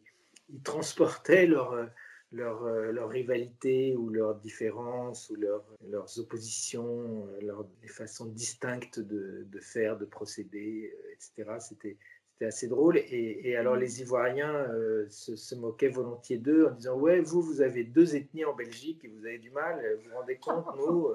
transportaient 0.62 1.46
leur, 1.46 1.88
leur, 2.30 2.64
leur, 2.64 3.08
rivalité 3.08 3.96
ou 3.96 4.10
leurs 4.10 4.36
différences 4.36 5.28
ou 5.30 5.36
leurs 5.36 6.18
oppositions, 6.18 7.26
leurs, 7.42 7.66
les 7.82 7.88
façons 7.88 8.26
distinctes 8.26 9.00
de, 9.00 9.44
de 9.50 9.58
faire, 9.58 9.96
de 9.98 10.04
procéder, 10.04 10.94
etc. 11.12 11.56
C'était 11.58 11.96
c'était 12.34 12.46
assez 12.46 12.66
drôle. 12.66 12.98
Et, 12.98 13.56
alors, 13.56 13.76
les 13.76 14.00
Ivoiriens 14.00 14.52
euh, 14.52 15.06
se, 15.08 15.54
moquaient 15.54 15.88
volontiers 15.88 16.38
d'eux 16.38 16.66
en 16.66 16.70
disant 16.72 16.98
Ouais, 16.98 17.20
vous, 17.20 17.40
vous 17.40 17.60
avez 17.60 17.84
deux 17.84 18.16
ethnies 18.16 18.44
en 18.44 18.54
Belgique 18.54 19.04
et 19.04 19.08
vous 19.08 19.24
avez 19.24 19.38
du 19.38 19.50
mal. 19.50 19.80
Vous 19.98 20.10
vous 20.10 20.16
rendez 20.16 20.36
compte, 20.36 20.66
nous, 20.76 21.10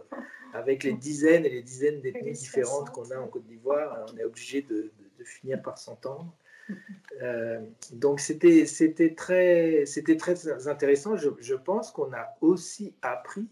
avec 0.54 0.84
les 0.84 0.94
dizaines 0.94 1.46
et 1.46 1.50
les 1.50 1.62
dizaines 1.62 2.00
d'ethnies 2.00 2.32
différentes 2.32 2.90
qu'on 2.92 3.12
a 3.12 3.18
en 3.18 3.28
Côte 3.28 3.46
d'Ivoire, 3.46 4.06
on 4.14 4.18
est 4.18 4.24
obligé 4.24 4.62
de, 4.62 4.92
finir 5.26 5.62
par 5.62 5.78
s'entendre. 5.78 6.34
Euh, 7.24 7.60
donc, 7.94 8.20
c'était 8.20 9.16
très, 9.16 9.86
très 10.20 10.68
intéressant. 10.68 11.18
Je, 11.18 11.30
je 11.40 11.56
pense 11.56 11.92
qu'on 11.92 12.14
a 12.14 12.38
aussi 12.42 12.94
appris 13.02 13.48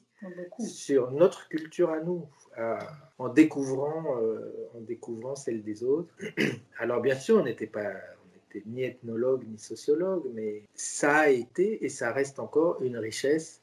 sur 0.59 1.11
notre 1.11 1.47
culture 1.49 1.91
à 1.91 1.99
nous 1.99 2.27
en, 3.19 3.29
découvrant, 3.29 4.19
euh, 4.21 4.69
en 4.75 4.81
découvrant 4.81 5.35
celle 5.35 5.63
des 5.63 5.83
autres. 5.83 6.13
Alors 6.79 7.01
bien 7.01 7.15
sûr, 7.15 7.37
on 7.37 7.43
n'était 7.43 7.67
pas 7.67 7.93
on 8.55 8.63
ni 8.65 8.83
ethnologue 8.83 9.43
ni 9.47 9.59
sociologue, 9.59 10.23
mais 10.33 10.63
ça 10.73 11.17
a 11.17 11.29
été 11.29 11.83
et 11.85 11.89
ça 11.89 12.11
reste 12.11 12.39
encore 12.39 12.81
une 12.81 12.97
richesse 12.97 13.61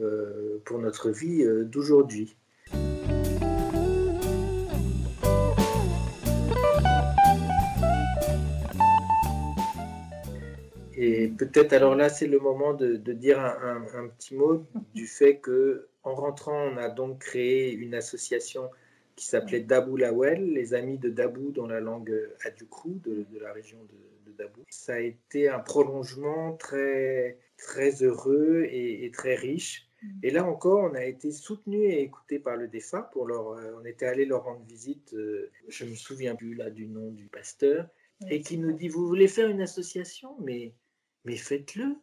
euh, 0.00 0.60
pour 0.64 0.78
notre 0.78 1.10
vie 1.10 1.44
euh, 1.44 1.64
d'aujourd'hui. 1.64 2.36
Et 10.96 11.28
peut-être 11.28 11.72
alors 11.72 11.94
là, 11.94 12.08
c'est 12.08 12.26
le 12.26 12.38
moment 12.38 12.74
de, 12.74 12.96
dire 12.96 13.40
un, 13.40 13.84
un, 13.94 14.08
petit 14.08 14.34
mot 14.34 14.64
du 14.94 15.06
fait 15.06 15.38
que 15.38 15.88
en 16.04 16.14
rentrant, 16.14 16.68
on 16.72 16.76
a 16.76 16.88
donc 16.88 17.20
créé 17.20 17.72
une 17.72 17.94
association 17.94 18.70
qui 19.16 19.26
s'appelait 19.26 19.60
Dabou 19.60 19.96
Lawel, 19.96 20.52
les 20.52 20.74
amis 20.74 20.98
de 20.98 21.08
Dabou 21.08 21.50
dans 21.50 21.66
la 21.66 21.80
langue 21.80 22.14
Adjoukrou 22.44 23.00
de, 23.04 23.26
de 23.32 23.38
la 23.38 23.52
région 23.52 23.78
de, 23.84 24.32
Dabou. 24.36 24.62
Ça 24.68 24.94
a 24.94 24.98
été 24.98 25.48
un 25.48 25.60
prolongement 25.60 26.54
très, 26.56 27.38
très 27.56 28.02
heureux 28.02 28.66
et, 28.68 29.08
très 29.12 29.36
riche. 29.36 29.88
Et 30.24 30.30
là 30.30 30.44
encore, 30.44 30.90
on 30.90 30.94
a 30.94 31.04
été 31.04 31.30
soutenu 31.30 31.84
et 31.84 32.02
écouté 32.02 32.40
par 32.40 32.56
le 32.56 32.66
DEFA. 32.66 33.02
Pour 33.12 33.26
leur, 33.26 33.50
euh, 33.50 33.78
on 33.80 33.84
était 33.84 34.06
allé 34.06 34.24
leur 34.24 34.42
rendre 34.42 34.64
visite, 34.66 35.14
euh, 35.14 35.52
je 35.68 35.84
me 35.84 35.94
souviens 35.94 36.34
plus 36.34 36.54
là 36.54 36.68
du 36.68 36.88
nom 36.88 37.12
du 37.12 37.26
pasteur, 37.26 37.86
et 38.28 38.40
qui 38.40 38.58
nous 38.58 38.72
dit, 38.72 38.88
vous 38.88 39.06
voulez 39.06 39.28
faire 39.28 39.48
une 39.48 39.60
association, 39.60 40.36
mais, 40.40 40.74
mais 41.24 41.36
faites-le 41.36 41.96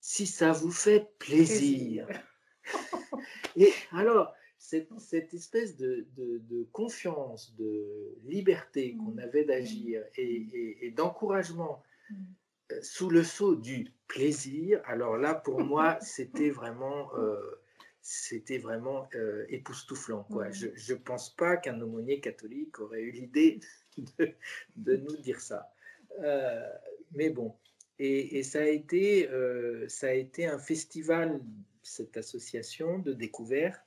si 0.00 0.26
ça 0.26 0.52
vous 0.52 0.72
fait 0.72 1.08
plaisir. 1.18 2.08
Et 3.56 3.72
alors, 3.92 4.34
cette, 4.62 4.88
cette 4.98 5.34
espèce 5.34 5.76
de, 5.76 6.06
de, 6.16 6.66
confiance, 6.72 7.54
de 7.56 8.16
liberté 8.24 8.96
qu'on 8.96 9.12
mm. 9.12 9.18
avait 9.18 9.44
d'agir 9.44 10.02
et, 10.16 10.86
et, 10.86 10.90
d'encouragement 10.92 11.82
mm. 12.10 12.14
euh, 12.72 12.78
sous 12.82 13.10
le 13.10 13.22
sceau 13.22 13.54
du 13.54 13.92
plaisir, 14.06 14.80
alors 14.86 15.16
là, 15.16 15.34
pour 15.34 15.60
moi, 15.72 15.98
c'était 16.00 16.50
vraiment, 16.50 17.14
euh, 17.16 17.60
c'était 18.00 18.58
vraiment 18.58 19.08
euh, 19.14 19.44
époustouflant. 19.48 20.24
Quoi. 20.30 20.48
Mm. 20.48 20.52
Je 20.74 20.94
ne 20.94 20.98
pense 20.98 21.34
pas 21.34 21.56
qu'un 21.56 21.80
aumônier 21.80 22.20
catholique 22.20 22.78
aurait 22.78 23.02
eu 23.02 23.10
l'idée 23.10 23.60
de, 24.18 24.32
de, 24.76 24.96
nous 24.96 25.16
dire 25.16 25.40
ça. 25.40 25.72
mais 27.10 27.30
bon, 27.30 27.54
et, 28.04 28.42
ça, 28.42 28.60
a 28.60 28.66
été, 28.66 29.28
ça 29.88 30.08
a 30.08 30.12
été 30.12 30.46
un 30.46 30.58
festival 30.58 31.40
cette 31.82 32.16
association 32.16 32.98
de 32.98 33.12
découverte. 33.12 33.80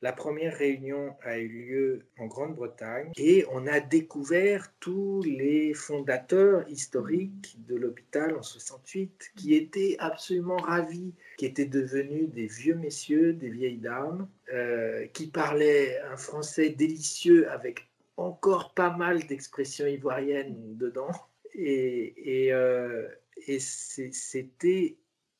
La 0.00 0.12
première 0.12 0.56
réunion 0.56 1.16
a 1.22 1.38
eu 1.38 1.48
lieu 1.48 2.06
en 2.18 2.26
Grande-Bretagne 2.26 3.10
et 3.16 3.44
on 3.50 3.66
a 3.66 3.80
découvert 3.80 4.72
tous 4.78 5.22
les 5.22 5.74
fondateurs 5.74 6.68
historiques 6.68 7.56
de 7.66 7.74
l'hôpital 7.74 8.36
en 8.36 8.42
68 8.42 9.32
qui 9.34 9.54
étaient 9.54 9.96
absolument 9.98 10.58
ravis, 10.58 11.14
qui 11.36 11.46
étaient 11.46 11.66
devenus 11.66 12.30
des 12.30 12.46
vieux 12.46 12.76
messieurs, 12.76 13.32
des 13.32 13.50
vieilles 13.50 13.78
dames, 13.78 14.28
euh, 14.52 15.04
qui 15.08 15.26
parlaient 15.26 15.98
un 16.02 16.16
français 16.16 16.70
délicieux 16.70 17.50
avec 17.50 17.88
encore 18.16 18.74
pas 18.74 18.96
mal 18.96 19.26
d'expressions 19.26 19.86
ivoiriennes 19.86 20.76
dedans. 20.76 21.10
Et, 21.54 22.52
euh, 22.52 23.08
et 23.46 23.58
c'était 23.60 24.96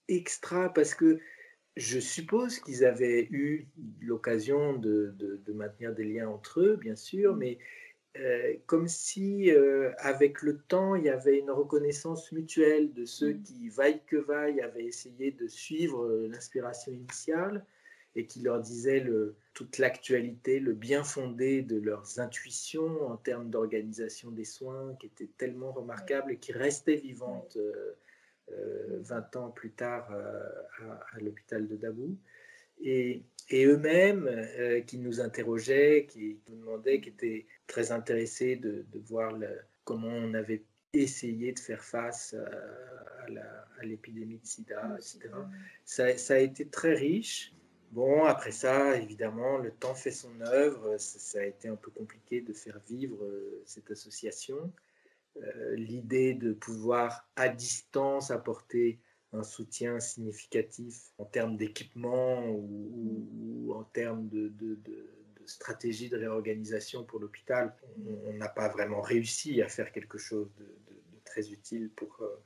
extra 0.08 0.72
parce 0.72 0.94
que 0.94 1.18
je 1.76 2.00
suppose 2.00 2.58
qu'ils 2.58 2.84
avaient 2.84 3.28
eu 3.30 3.68
l'occasion 4.00 4.74
de, 4.74 5.14
de, 5.16 5.52
maintenir 5.52 5.94
des 5.94 6.04
liens 6.04 6.28
entre 6.28 6.60
eux, 6.60 6.76
bien 6.76 6.96
sûr, 6.96 7.34
mm. 7.34 7.38
mais 7.38 7.58
euh, 8.18 8.54
comme 8.66 8.88
si, 8.88 9.50
euh, 9.50 9.92
avec 9.98 10.42
le 10.42 10.58
temps, 10.58 10.96
il 10.96 11.04
y 11.04 11.08
avait 11.08 11.38
une 11.38 11.50
reconnaissance 11.50 12.32
mutuelle 12.32 12.92
de 12.94 13.04
ceux 13.04 13.34
mm. 13.34 13.42
qui, 13.42 13.68
vaille 13.68 14.02
que 14.06 14.16
vaille, 14.16 14.60
avaient 14.60 14.86
essayé 14.86 15.30
de 15.30 15.46
suivre 15.46 16.04
euh, 16.04 16.28
l'inspiration 16.28 16.92
initiale 16.92 17.64
et 18.14 18.26
qui 18.26 18.40
leur 18.40 18.60
disaient 18.60 19.00
le, 19.00 19.36
toute 19.54 19.78
l'actualité, 19.78 20.60
le 20.60 20.72
bien 20.72 21.04
fondé 21.04 21.62
de 21.62 21.78
leurs 21.80 22.20
intuitions 22.20 23.02
en 23.08 23.16
termes 23.16 23.50
d'organisation 23.50 24.30
des 24.30 24.44
soins, 24.44 24.94
qui 25.00 25.06
était 25.06 25.30
tellement 25.36 25.72
remarquable 25.72 26.32
et 26.32 26.36
qui 26.38 26.52
restait 26.52 26.96
vivante 26.96 27.58
20 28.50 29.36
ans 29.36 29.50
plus 29.50 29.72
tard 29.72 30.10
à, 30.10 31.20
l'hôpital 31.20 31.68
de 31.68 31.76
Dabou. 31.76 32.16
Et, 32.80 33.22
et 33.50 33.64
eux-mêmes 33.66 34.30
qui 34.86 34.98
nous 34.98 35.20
interrogeaient, 35.20 36.06
qui 36.08 36.40
nous 36.48 36.56
demandaient, 36.56 37.00
qui 37.00 37.10
étaient 37.10 37.46
très 37.66 37.92
intéressé 37.92 38.56
de, 38.56 38.84
voir 39.06 39.34
comment 39.84 40.08
on 40.08 40.34
avait 40.34 40.64
essayé 40.92 41.52
de 41.52 41.58
faire 41.58 41.84
face 41.84 42.34
à, 42.34 43.84
l'épidémie 43.84 44.38
de 44.38 44.46
sida, 44.46 44.96
etc. 44.96 45.30
Ça, 45.84 46.16
ça, 46.16 46.34
a 46.34 46.38
été 46.38 46.66
très 46.66 46.94
riche. 46.94 47.52
Bon, 47.90 48.24
après 48.24 48.52
ça, 48.52 48.96
évidemment, 48.96 49.58
le 49.58 49.70
temps 49.70 49.94
fait 49.94 50.10
son 50.10 50.40
œuvre. 50.42 50.98
Ça, 50.98 51.40
a 51.40 51.44
été 51.44 51.68
un 51.68 51.76
peu 51.76 51.90
compliqué 51.90 52.40
de 52.40 52.52
faire 52.52 52.78
vivre 52.86 53.24
euh, 53.24 53.62
cette 53.64 53.90
association. 53.90 54.72
Euh, 55.36 55.74
l'idée 55.76 56.34
de 56.34 56.52
pouvoir 56.52 57.28
à 57.36 57.48
distance 57.48 58.30
apporter 58.30 59.00
un 59.32 59.42
soutien 59.42 60.00
significatif 60.00 61.12
en 61.18 61.24
termes 61.24 61.56
d'équipement 61.56 62.48
ou, 62.48 63.72
en 63.74 63.84
termes 63.84 64.28
de, 64.28 64.78
stratégie 65.46 66.10
de 66.10 66.16
réorganisation 66.18 67.04
pour 67.04 67.20
l'hôpital, 67.20 67.74
on 68.26 68.34
n'a 68.34 68.48
pas 68.48 68.68
vraiment 68.68 69.00
réussi 69.00 69.62
à 69.62 69.68
faire 69.68 69.92
quelque 69.92 70.18
chose 70.18 70.50
de, 70.56 70.66
très 71.24 71.50
utile 71.50 71.90
pour, 71.90 72.20
euh, 72.20 72.42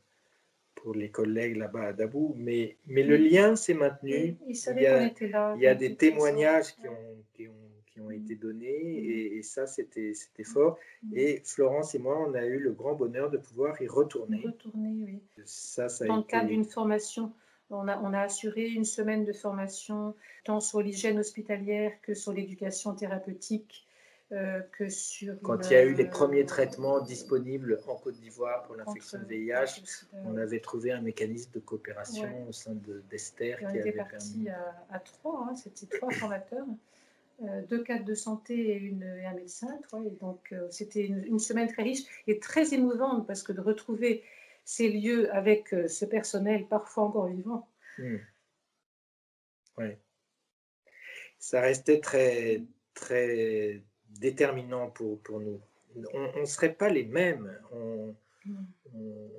pour 0.82 0.94
les 0.94 1.10
collègues 1.10 1.56
là-bas 1.56 1.88
à 1.88 1.92
Dabou, 1.92 2.34
mais, 2.36 2.76
mais 2.86 3.04
le 3.04 3.16
lien 3.16 3.54
s'est 3.54 3.74
maintenu. 3.74 4.36
il, 4.48 4.56
y 4.80 4.86
a, 4.86 5.54
il 5.54 5.62
y 5.62 5.66
a 5.66 5.74
des 5.74 5.94
témoignages 5.94 6.74
qui 6.74 6.88
ont, 6.88 7.16
qui 7.34 7.48
ont, 7.48 7.70
qui 7.86 8.00
ont 8.00 8.10
été 8.10 8.34
donnés 8.34 8.68
et, 8.68 9.36
et 9.36 9.42
ça, 9.42 9.66
c'était 9.66 10.14
fort. 10.44 10.78
Et 11.14 11.40
Florence 11.44 11.94
et 11.94 12.00
moi, 12.00 12.26
on 12.28 12.34
a 12.34 12.44
eu 12.44 12.58
le 12.58 12.72
grand 12.72 12.94
bonheur 12.94 13.30
de 13.30 13.38
pouvoir 13.38 13.80
y 13.80 13.86
retourner. 13.86 14.42
Retourner, 14.44 15.04
oui. 15.04 15.20
Ça, 15.44 15.88
ça 15.88 16.04
Dans 16.06 16.16
le 16.16 16.22
cadre 16.24 16.48
d'une 16.48 16.64
formation 16.64 17.32
on 17.72 17.88
a, 17.88 18.20
assuré 18.20 18.68
une 18.68 18.84
semaine 18.84 19.24
de 19.24 19.32
formation 19.32 20.14
tant 20.44 20.60
sur 20.60 20.82
l'hygiène 20.82 21.18
hospitalière 21.18 21.92
que 22.02 22.14
sur 22.14 22.32
l'éducation 22.32 22.94
thérapeutique. 22.94 23.86
Euh, 24.32 24.60
que 24.78 24.88
sur 24.88 25.34
Quand 25.42 25.68
il 25.68 25.74
y 25.74 25.76
a 25.76 25.84
eu 25.84 25.92
les 25.92 26.06
premiers 26.06 26.46
traitements 26.46 27.00
disponibles 27.02 27.78
en 27.86 27.96
Côte 27.96 28.14
d'Ivoire 28.14 28.62
pour 28.62 28.76
l'infection 28.76 29.18
de 29.18 29.26
VIH, 29.26 30.06
on 30.24 30.38
avait 30.38 30.60
trouvé 30.60 30.90
un 30.90 31.02
mécanisme 31.02 31.50
de 31.52 31.58
coopération 31.60 32.48
au 32.48 32.52
sein 32.52 32.74
d'Esther 33.10 33.58
qui 33.58 33.78
avait 33.78 33.92
parti 33.92 34.48
à, 34.88 34.98
trois, 35.00 35.48
hein, 35.48 35.54
c'était 35.54 35.98
trois 35.98 36.10
formateurs, 36.12 36.64
euh, 37.42 37.60
deux 37.68 37.82
cadres 37.82 38.06
de 38.06 38.14
santé 38.14 38.54
et, 38.54 38.76
une, 38.76 39.02
un 39.02 39.34
médecin. 39.34 39.78
et 40.06 40.10
donc 40.10 40.40
euh, 40.52 40.66
c'était 40.70 41.04
une, 41.04 41.24
une, 41.24 41.38
semaine 41.38 41.70
très 41.70 41.82
riche 41.82 42.04
et 42.26 42.38
très 42.38 42.72
émouvante 42.72 43.26
parce 43.26 43.42
que 43.42 43.52
de 43.52 43.60
retrouver 43.60 44.22
ces 44.64 44.88
lieux 44.88 45.34
avec 45.34 45.74
euh, 45.74 45.88
ce 45.88 46.06
personnel 46.06 46.66
parfois 46.68 47.04
encore 47.04 47.26
vivant. 47.26 47.68
Hmm. 47.98 48.16
Oui. 49.76 49.96
Ça 51.38 51.60
restait 51.60 52.00
très, 52.00 52.62
très 52.94 53.82
déterminant 54.18 54.90
pour, 54.90 55.20
pour 55.20 55.40
nous. 55.40 55.60
On 56.14 56.40
ne 56.40 56.44
serait 56.46 56.72
pas 56.72 56.88
les 56.88 57.04
mêmes. 57.04 57.52
On, 57.72 58.14
hmm. 58.46 58.64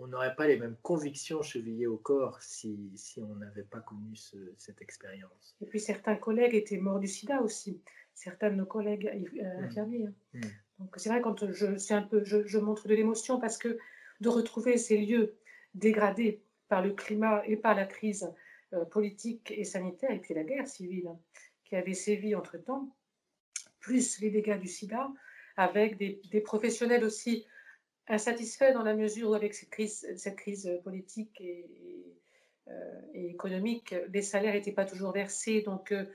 on 0.01 0.07
n'aurait 0.07 0.35
pas 0.35 0.47
les 0.47 0.57
mêmes 0.57 0.75
convictions 0.81 1.41
chevillées 1.41 1.87
au 1.87 1.97
corps 1.97 2.41
si, 2.41 2.91
si 2.95 3.21
on 3.21 3.35
n'avait 3.35 3.63
pas 3.63 3.79
connu 3.79 4.15
cette 4.57 4.81
expérience. 4.81 5.55
Et 5.61 5.65
puis 5.65 5.79
certains 5.79 6.15
collègues 6.15 6.55
étaient 6.55 6.77
morts 6.77 6.99
du 6.99 7.07
sida 7.07 7.41
aussi, 7.41 7.81
certains 8.13 8.51
de 8.51 8.55
nos 8.55 8.65
collègues 8.65 9.07
euh, 9.07 9.61
hmm. 9.61 9.63
infirmiers. 9.63 10.07
Hein. 10.35 10.39
Donc 10.79 10.93
c'est 10.97 11.09
vrai 11.09 11.21
quand 11.21 11.51
je, 11.51 11.93
un 11.93 12.01
peu, 12.03 12.23
je, 12.23 12.45
je 12.45 12.59
montre 12.59 12.87
de 12.87 12.93
l'émotion 12.93 13.39
parce 13.39 13.57
que 13.57 13.77
de 14.21 14.29
retrouver 14.29 14.77
ces 14.77 14.97
lieux 14.97 15.35
dégradés 15.73 16.41
par 16.67 16.81
le 16.81 16.91
climat 16.91 17.43
et 17.45 17.57
par 17.57 17.75
la 17.75 17.85
crise 17.85 18.31
euh, 18.73 18.85
politique 18.85 19.53
et 19.55 19.63
sanitaire, 19.63 20.11
et 20.11 20.19
puis 20.19 20.33
la 20.33 20.43
guerre 20.43 20.67
civile 20.67 21.07
hein, 21.07 21.19
qui 21.65 21.75
avait 21.75 21.93
sévi 21.93 22.33
entre-temps, 22.35 22.89
plus 23.83 24.19
les 24.19 24.31
dégâts 24.31 24.59
du 24.59 24.67
sida, 24.67 25.11
avec 25.55 25.97
des, 25.97 26.41
professionnels 26.41 27.03
aussi 27.03 27.45
insatisfaits 28.07 28.73
dans 28.73 28.81
la 28.83 28.95
mesure 28.95 29.29
où 29.29 29.33
avec 29.35 29.53
cette 29.53 29.69
crise, 29.69 30.07
cette 30.17 30.37
crise 30.37 30.69
politique 30.83 31.39
et, 31.39 31.69
euh, 32.69 33.01
économique, 33.13 33.93
les 34.11 34.21
salaires 34.23 34.53
n'étaient 34.53 34.71
pas 34.71 34.85
toujours 34.85 35.11
versés. 35.11 35.61
Donc, 35.61 35.91
euh, 35.91 36.05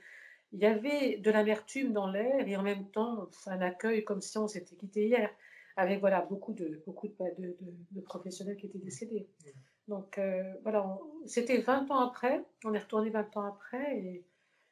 il 0.51 0.59
y 0.59 0.65
avait 0.65 1.17
de 1.17 1.31
l'amertume 1.31 1.93
dans 1.93 2.11
l'air 2.11 2.47
et 2.47 2.57
en 2.57 2.63
même 2.63 2.89
temps 2.89 3.29
un 3.45 3.61
accueil 3.61 4.03
comme 4.03 4.21
si 4.21 4.37
on 4.37 4.47
s'était 4.47 4.75
quitté 4.75 5.05
hier 5.05 5.29
avec 5.77 5.99
voilà, 5.99 6.21
beaucoup, 6.21 6.53
de, 6.53 6.81
beaucoup 6.85 7.07
de, 7.07 8.01
professionnels 8.01 8.57
qui 8.57 8.65
étaient 8.65 8.79
décédés. 8.79 9.27
Donc 9.87 10.17
euh, 10.17 10.43
voilà, 10.63 10.99
c'était 11.25 11.61
20 11.61 11.89
ans 11.91 11.99
après, 11.99 12.43
on 12.65 12.73
est 12.73 12.79
retourné 12.79 13.09
20 13.09 13.37
ans 13.37 13.45
après 13.45 13.97
et 13.97 14.25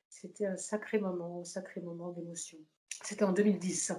c'était 0.10 0.46
un 0.46 0.58
sacré 0.58 1.00
moment, 1.00 1.42
un 1.42 1.46
sacré 1.46 1.82
moment 1.82 2.12
d'émotion. 2.12 2.58
C'était 3.04 3.24
en 3.24 3.32
2010. 3.32 3.94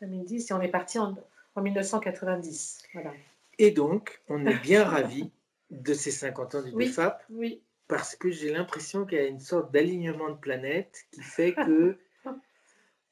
2010 0.00 0.50
hmm. 0.50 0.52
et 0.52 0.56
on 0.56 0.60
est 0.60 0.68
parti 0.68 0.98
en, 0.98 1.16
en 1.54 1.62
1990. 1.62 2.82
Voilà. 2.94 3.12
Et 3.58 3.70
donc, 3.70 4.20
on 4.28 4.44
est 4.46 4.58
bien 4.60 4.84
ravis 4.88 5.30
de 5.70 5.94
ces 5.94 6.10
50 6.10 6.54
ans 6.54 6.62
du 6.62 6.70
oui, 6.72 6.88
DFAP. 6.88 7.24
Oui. 7.30 7.62
Parce 7.88 8.16
que 8.16 8.30
j'ai 8.30 8.50
l'impression 8.50 9.04
qu'il 9.04 9.18
y 9.18 9.20
a 9.20 9.26
une 9.26 9.40
sorte 9.40 9.72
d'alignement 9.72 10.30
de 10.30 10.36
planètes 10.36 11.04
qui 11.12 11.20
fait 11.20 11.54
que 11.54 11.98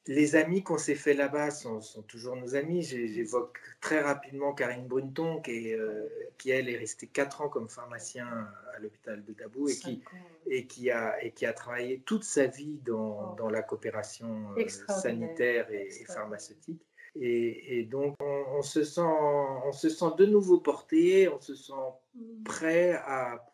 les 0.07 0.35
amis 0.35 0.63
qu'on 0.63 0.77
s'est 0.77 0.95
fait 0.95 1.13
là-bas 1.13 1.51
sont, 1.51 1.79
toujours 2.07 2.35
nos 2.35 2.55
amis. 2.55 2.83
J'évoque 2.83 3.59
très 3.79 4.01
rapidement 4.01 4.53
Karine 4.53 4.85
Brunton, 4.85 5.41
qui, 5.41 5.73
euh, 5.73 6.07
qui, 6.37 6.51
elle 6.51 6.69
est 6.69 6.77
restée 6.77 7.07
quatre 7.07 7.41
ans 7.41 7.49
comme 7.49 7.69
pharmacien 7.69 8.27
à 8.75 8.79
l'hôpital 8.79 9.23
de 9.23 9.33
Dabou 9.33 9.69
et 9.69 9.75
qui, 9.75 10.03
et, 10.47 10.67
qui 10.67 10.91
a, 10.91 11.23
et 11.23 11.31
qui 11.31 11.45
a 11.45 11.53
travaillé 11.53 12.01
toute 12.05 12.23
sa 12.23 12.47
vie 12.47 12.79
dans, 12.85 13.35
oh. 13.39 13.49
la 13.49 13.61
coopération 13.61 14.53
euh, 14.57 14.67
sanitaire 14.67 15.71
et, 15.71 15.89
pharmaceutique. 16.05 16.81
Et, 17.15 17.83
donc, 17.83 18.15
on, 18.19 18.63
se 18.63 18.83
sent, 18.83 19.01
on 19.01 19.71
se 19.71 19.87
sent 19.87 20.05
de 20.17 20.25
nouveau 20.25 20.59
porté, 20.59 21.29
on 21.29 21.39
se 21.39 21.53
sent 21.53 21.73
mm. 22.15 22.43
prêt 22.43 22.93
à, 22.93 23.52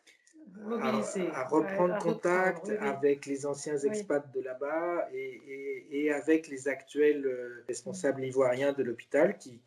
à, 1.33 1.47
reprendre 1.47 1.97
contact 1.99 2.69
avec 2.79 3.25
les 3.25 3.45
anciens 3.45 3.77
expats 3.77 4.31
de 4.33 4.41
là-bas 4.41 5.09
et, 5.13 6.11
avec 6.11 6.47
les 6.47 6.67
actuels 6.67 7.25
euh, 7.25 7.63
responsables 7.67 8.23
ivoiriens 8.23 8.73
de 8.73 8.83
l'hôpital 8.83 9.37
qui, 9.37 9.59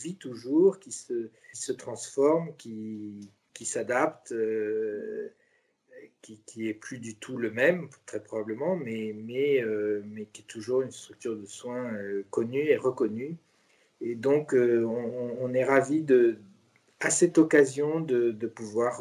vit 0.00 0.16
toujours, 0.16 0.78
qui 0.78 0.92
se, 0.92 1.30
se 1.52 1.72
transforme, 1.72 2.54
qui, 2.56 3.30
qui 3.54 3.64
s'adapte, 3.64 4.32
euh, 4.32 5.32
qui, 6.22 6.40
qui 6.46 6.68
est 6.68 6.74
plus 6.74 6.98
du 6.98 7.14
tout 7.14 7.36
le 7.36 7.50
même, 7.50 7.88
très 8.04 8.22
probablement, 8.22 8.76
mais, 8.76 9.14
mais, 9.16 9.62
euh, 9.62 10.02
mais 10.06 10.26
qui 10.26 10.42
est 10.42 10.46
toujours 10.46 10.82
une 10.82 10.90
structure 10.90 11.36
de 11.36 11.46
soins 11.46 11.92
connue 12.30 12.68
et 12.68 12.76
reconnue. 12.76 13.36
Et 14.00 14.14
donc, 14.14 14.52
on, 14.54 15.36
on, 15.40 15.54
est 15.54 15.64
ravi 15.64 16.02
de, 16.02 16.38
à 17.06 17.10
cette 17.10 17.38
occasion 17.38 18.00
de, 18.00 18.32
de 18.32 18.46
pouvoir 18.48 19.00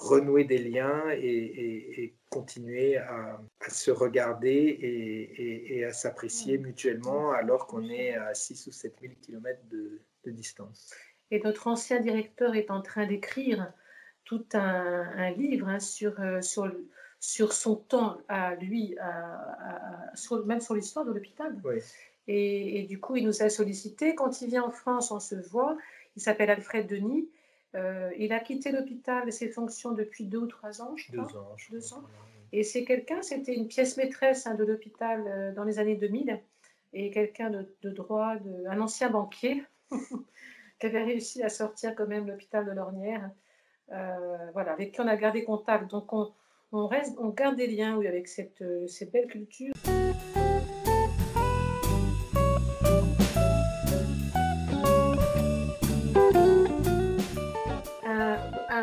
renouer 0.00 0.44
des 0.44 0.58
liens 0.58 1.02
et, 1.10 2.14
continuer 2.30 2.96
à, 2.96 3.40
se 3.68 3.90
regarder 3.90 4.78
et, 5.68 5.84
à 5.84 5.92
s'apprécier 5.92 6.58
mutuellement 6.58 7.32
alors 7.32 7.66
qu'on 7.66 7.88
est 7.88 8.14
à 8.14 8.34
6 8.34 8.68
ou 8.68 8.72
7 8.72 8.94
000 9.00 9.14
km 9.20 9.58
de, 9.70 10.00
distance. 10.26 10.94
Et 11.32 11.40
notre 11.40 11.66
ancien 11.66 11.98
directeur 12.00 12.54
est 12.54 12.70
en 12.70 12.82
train 12.82 13.06
d'écrire 13.06 13.72
tout 14.24 14.44
un, 14.52 15.30
livre 15.32 15.66
hein, 15.66 15.80
sur, 15.80 16.20
euh, 16.20 16.40
sur, 16.40 16.70
sur 17.18 17.52
son 17.52 17.74
temps 17.74 18.20
à 18.28 18.54
lui, 18.54 18.96
à, 19.00 20.12
même 20.46 20.60
sur 20.60 20.74
l'histoire 20.74 21.04
de 21.04 21.12
l'hôpital. 21.12 21.60
Et, 22.28 22.80
et, 22.80 22.82
du 22.84 23.00
coup, 23.00 23.16
il 23.16 23.24
nous 23.24 23.42
a 23.42 23.48
sollicité. 23.48 24.14
Quand 24.14 24.40
il 24.40 24.50
vient 24.50 24.62
en 24.62 24.70
France, 24.70 25.10
on 25.10 25.18
se 25.18 25.34
voit. 25.34 25.76
Il 26.14 26.22
s'appelle 26.22 26.50
Alfred 26.50 26.86
Denis. 26.86 27.28
Euh, 27.76 28.10
il 28.18 28.32
a 28.32 28.40
quitté 28.40 28.72
l'hôpital 28.72 29.28
et 29.28 29.30
ses 29.30 29.48
fonctions 29.48 29.92
depuis 29.92 30.24
deux 30.24 30.38
ou 30.38 30.46
trois 30.46 30.82
ans, 30.82 30.96
je 30.96 31.12
crois. 31.12 31.28
Deux 31.70 31.92
ans. 31.94 32.02
Et 32.52 32.64
c'est 32.64 32.84
quelqu'un, 32.84 33.22
c'était 33.22 33.54
une 33.54 33.68
pièce 33.68 33.96
maîtresse 33.96 34.46
hein, 34.46 34.54
de 34.54 34.64
l'hôpital 34.64 35.24
euh, 35.26 35.52
dans 35.52 35.62
les 35.62 35.78
années 35.78 35.94
2000 35.94 36.40
et 36.92 37.10
quelqu'un 37.12 37.50
de, 37.50 37.90
droit, 37.90 38.36
de, 38.36 38.66
un 38.66 38.80
ancien 38.80 39.10
banquier 39.10 39.62
qui 40.80 40.86
avait 40.86 41.04
réussi 41.04 41.44
à 41.44 41.48
sortir 41.48 41.94
quand 41.94 42.08
même 42.08 42.26
l'hôpital 42.26 42.66
de 42.66 42.72
Lornière, 42.72 43.30
euh, 43.92 44.50
voilà, 44.52 44.72
avec 44.72 44.92
qui 44.92 45.00
on 45.00 45.06
a 45.06 45.16
gardé 45.16 45.44
contact. 45.44 45.88
Donc 45.88 46.12
on, 46.12 46.32
on, 46.72 46.88
reste, 46.88 47.16
on 47.20 47.28
garde 47.28 47.56
des 47.56 47.68
liens 47.68 47.96
oui, 47.96 48.08
avec 48.08 48.26
cette, 48.26 48.64
cette 48.88 49.12
belle 49.12 49.28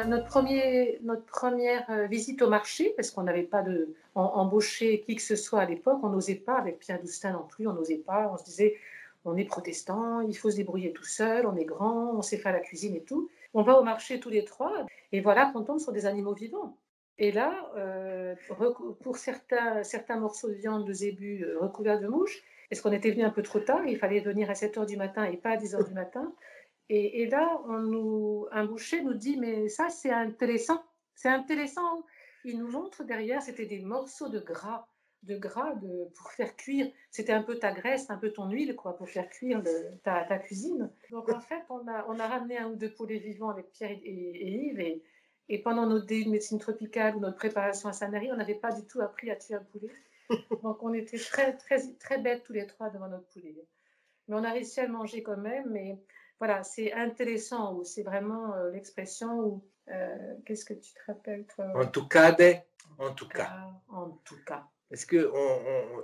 culture. 0.01 1.01
notre, 1.03 1.25
première 1.25 1.89
euh, 1.89 2.07
visite 2.07 2.41
au 2.41 2.49
marché, 2.49 2.93
parce 2.95 3.11
qu'on 3.11 3.23
n'avait 3.23 3.43
pas 3.43 3.61
de, 3.61 3.93
embauché 4.15 5.01
qui 5.01 5.15
que 5.15 5.21
ce 5.21 5.35
soit 5.35 5.61
à 5.61 5.65
l'époque, 5.65 5.99
on 6.03 6.09
n'osait 6.09 6.35
pas, 6.35 6.57
avec 6.57 6.79
Pierre 6.79 6.99
Doustin 6.99 7.31
non 7.31 7.45
plus, 7.47 7.67
on 7.67 7.73
n'osait 7.73 7.97
pas, 7.97 8.29
on 8.33 8.37
se 8.37 8.43
disait, 8.43 8.75
on 9.25 9.35
est 9.37 9.45
protestant, 9.45 10.21
il 10.21 10.35
faut 10.35 10.49
se 10.49 10.55
débrouiller 10.55 10.93
tout 10.93 11.03
seul, 11.03 11.45
on 11.45 11.55
est 11.55 11.65
grand, 11.65 12.13
on 12.15 12.21
sait 12.21 12.37
faire 12.37 12.53
la 12.53 12.59
cuisine 12.59 12.95
et 12.95 13.03
tout. 13.03 13.29
On 13.53 13.61
va 13.61 13.79
au 13.79 13.83
marché 13.83 14.19
tous 14.19 14.29
les 14.29 14.45
trois, 14.45 14.85
et 15.11 15.21
voilà 15.21 15.47
qu'on 15.47 15.63
tombe 15.63 15.79
sur 15.79 15.91
des 15.91 16.05
animaux 16.05 16.33
vivants. 16.33 16.77
Et 17.19 17.31
là, 17.31 17.71
euh, 17.75 18.35
pour 19.01 19.17
certains, 19.17 19.83
certains 19.83 20.17
morceaux 20.17 20.49
de 20.49 20.53
viande 20.53 20.85
de 20.85 20.93
zébu 20.93 21.43
euh, 21.43 21.57
recouverts 21.59 21.99
de 21.99 22.07
mouches, 22.07 22.43
est-ce 22.69 22.81
qu'on 22.81 22.91
était 22.91 23.11
venu 23.11 23.23
un 23.23 23.29
peu 23.29 23.41
trop 23.41 23.59
tard 23.59 23.85
Il 23.87 23.97
fallait 23.97 24.19
venir 24.19 24.49
à 24.49 24.55
7 24.55 24.77
h 24.77 24.85
du 24.85 24.97
matin 24.97 25.23
et 25.23 25.37
pas 25.37 25.51
à 25.51 25.57
10 25.57 25.75
h 25.75 25.87
du 25.87 25.93
matin? 25.93 26.33
Et, 26.89 27.27
là, 27.27 27.61
on 27.65 27.79
nous, 27.79 28.47
un 28.51 28.65
boucher 28.65 29.01
nous 29.03 29.13
dit, 29.13 29.37
mais 29.37 29.67
ça, 29.67 29.89
c'est 29.89 30.11
intéressant. 30.11 30.81
C'est 31.15 31.27
intéressant. 31.27 32.05
Il 32.45 32.59
nous 32.59 32.69
montre 32.69 33.03
derrière, 33.03 33.41
c'était 33.41 33.65
des 33.65 33.79
morceaux 33.79 34.29
de 34.29 34.39
gras, 34.39 34.87
de 35.23 35.37
gras 35.37 35.75
de, 35.75 36.05
pour 36.15 36.31
faire 36.31 36.55
cuire. 36.55 36.89
C'était 37.11 37.33
un 37.33 37.43
peu 37.43 37.59
ta 37.59 37.73
graisse, 37.73 38.09
un 38.09 38.17
peu 38.17 38.31
ton 38.31 38.49
huile, 38.49 38.75
quoi, 38.75 38.95
pour 38.95 39.09
faire 39.09 39.29
cuire 39.29 39.61
ta, 40.03 40.23
ta, 40.23 40.39
cuisine. 40.39 40.89
Donc, 41.11 41.29
en 41.29 41.41
fait, 41.41 41.61
on 41.69 41.85
a, 41.89 42.05
on 42.07 42.19
a 42.19 42.27
ramené 42.27 42.57
un 42.57 42.69
ou 42.69 42.75
deux 42.75 42.93
poulets 42.93 43.19
vivants 43.19 43.49
avec 43.49 43.69
Pierre 43.71 43.91
et, 43.91 44.69
Yves. 44.69 44.79
Et, 44.79 45.03
et, 45.49 45.61
pendant 45.61 45.87
notre 45.87 46.05
DU 46.05 46.23
de 46.23 46.29
médecine 46.29 46.59
tropicale 46.59 47.17
ou 47.17 47.19
notre 47.19 47.37
préparation 47.37 47.89
à 47.89 47.93
Saint-Marie, 47.93 48.31
on 48.31 48.37
n'avait 48.37 48.55
pas 48.55 48.71
du 48.71 48.87
tout 48.87 49.01
appris 49.01 49.29
à 49.29 49.35
tuer 49.35 49.55
un 49.55 49.63
poulet. 49.63 49.91
Donc, 50.63 50.81
on 50.81 50.93
était 50.93 51.17
très, 51.17 51.57
très, 51.57 51.81
très 51.99 52.19
bêtes 52.19 52.43
tous 52.43 52.53
les 52.53 52.65
trois 52.65 52.89
devant 52.89 53.09
notre 53.09 53.27
poulet. 53.27 53.55
Mais 54.29 54.35
on 54.35 54.43
a 54.45 54.51
réussi 54.51 54.79
à 54.79 54.85
le 54.85 54.93
manger 54.93 55.21
quand 55.21 55.37
même. 55.37 55.69
Mais 55.69 55.97
voilà, 56.39 56.63
c'est 56.63 56.93
intéressant 56.93 57.75
ou 57.75 57.83
c'est 57.83 58.03
vraiment 58.03 58.53
euh, 58.53 58.71
l'expression 58.71 59.39
où 59.39 59.63
euh, 59.89 60.35
qu'est-ce 60.45 60.65
que 60.65 60.73
tu 60.73 60.93
te 60.93 60.99
rappelles 61.07 61.45
toi 61.45 61.71
En 61.75 61.87
tout 61.87 62.07
cas, 62.07 62.35
en 62.99 63.13
tout 63.13 63.27
cas. 63.27 63.47
Ah, 63.49 63.81
en 63.89 64.09
tout 64.23 64.37
cas. 64.45 64.67
Parce 64.89 65.05
que 65.05 65.31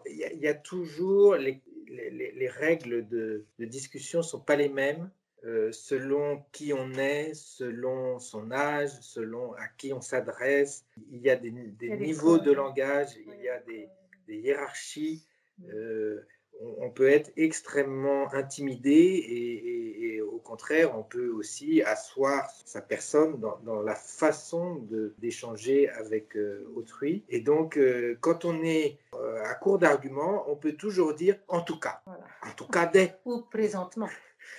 il 0.08 0.40
y, 0.42 0.48
a 0.48 0.54
toujours 0.54 1.36
les, 1.36 1.62
les, 1.88 2.50
règles 2.50 3.08
de, 3.08 3.46
de, 3.58 3.66
discussion 3.66 4.22
sont 4.22 4.42
pas 4.42 4.58
les 4.58 4.68
mêmes 4.68 5.10
euh, 5.46 5.72
selon 5.72 6.44
qui 6.52 6.74
on 6.74 6.92
est, 6.96 7.34
selon 7.34 8.20
son 8.20 8.52
âge, 8.52 8.90
selon 9.00 9.54
à 9.54 9.68
qui 9.78 9.94
on 9.94 10.02
s'adresse. 10.02 10.86
Il 11.12 11.22
y 11.22 11.30
a 11.30 11.38
des, 11.38 11.52
des 11.52 11.98
niveaux 11.98 12.40
de 12.40 12.52
langage, 12.52 13.16
il 13.16 13.42
y 13.42 13.48
a 13.48 13.60
des, 13.62 13.88
des 14.28 14.38
hiérarchies. 14.40 15.26
Mm 15.60 15.70
on, 16.80 16.90
peut 16.90 17.10
être 17.10 17.32
extrêmement 17.38 18.34
intimidé 18.34 18.92
et, 18.92 20.22
au 20.22 20.40
contraire, 20.40 20.98
on 20.98 21.04
peut 21.04 21.30
aussi 21.30 21.82
asseoir 21.84 22.50
sa 22.66 22.82
personne 22.82 23.40
dans, 23.40 23.82
la 23.82 23.96
façon 23.96 24.86
d'échanger 25.18 25.90
avec 25.90 26.36
euh, 26.36 26.68
autrui. 26.76 27.24
Et 27.30 27.40
donc, 27.40 27.78
euh, 27.78 28.18
quand 28.22 28.46
on 28.46 28.64
est 28.64 28.98
euh, 29.14 29.44
à 29.44 29.56
court 29.56 29.80
d'arguments, 29.80 30.46
on 30.48 30.56
peut 30.56 30.74
toujours 30.74 31.14
dire 31.14 31.38
en 31.48 31.62
tout 31.62 31.80
cas. 31.80 32.02
En 32.08 32.52
tout 32.56 32.68
cas, 32.68 32.86
dès. 32.86 33.16
Ou 33.26 33.42
présentement. 33.42 34.10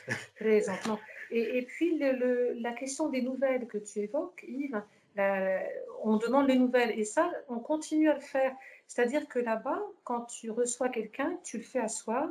présentement. 0.36 0.98
Et, 1.30 1.66
puis, 1.66 1.98
la 1.98 2.72
question 2.72 3.08
des 3.08 3.22
nouvelles 3.22 3.66
que 3.66 3.78
tu 3.78 4.00
évoques, 4.00 4.44
Yves, 4.46 4.82
on 6.02 6.16
demande 6.16 6.48
les 6.48 6.56
nouvelles. 6.56 6.98
Et 6.98 7.04
ça, 7.04 7.30
on 7.48 7.58
continue 7.58 8.08
à 8.08 8.14
le 8.14 8.20
faire. 8.20 8.52
C'est-à-dire 8.86 9.28
que 9.28 9.38
là-bas, 9.38 9.82
quand 10.04 10.22
tu 10.22 10.50
reçois 10.50 10.88
quelqu'un, 10.88 11.36
tu 11.42 11.58
le 11.58 11.64
fais 11.64 11.80
asseoir, 11.80 12.28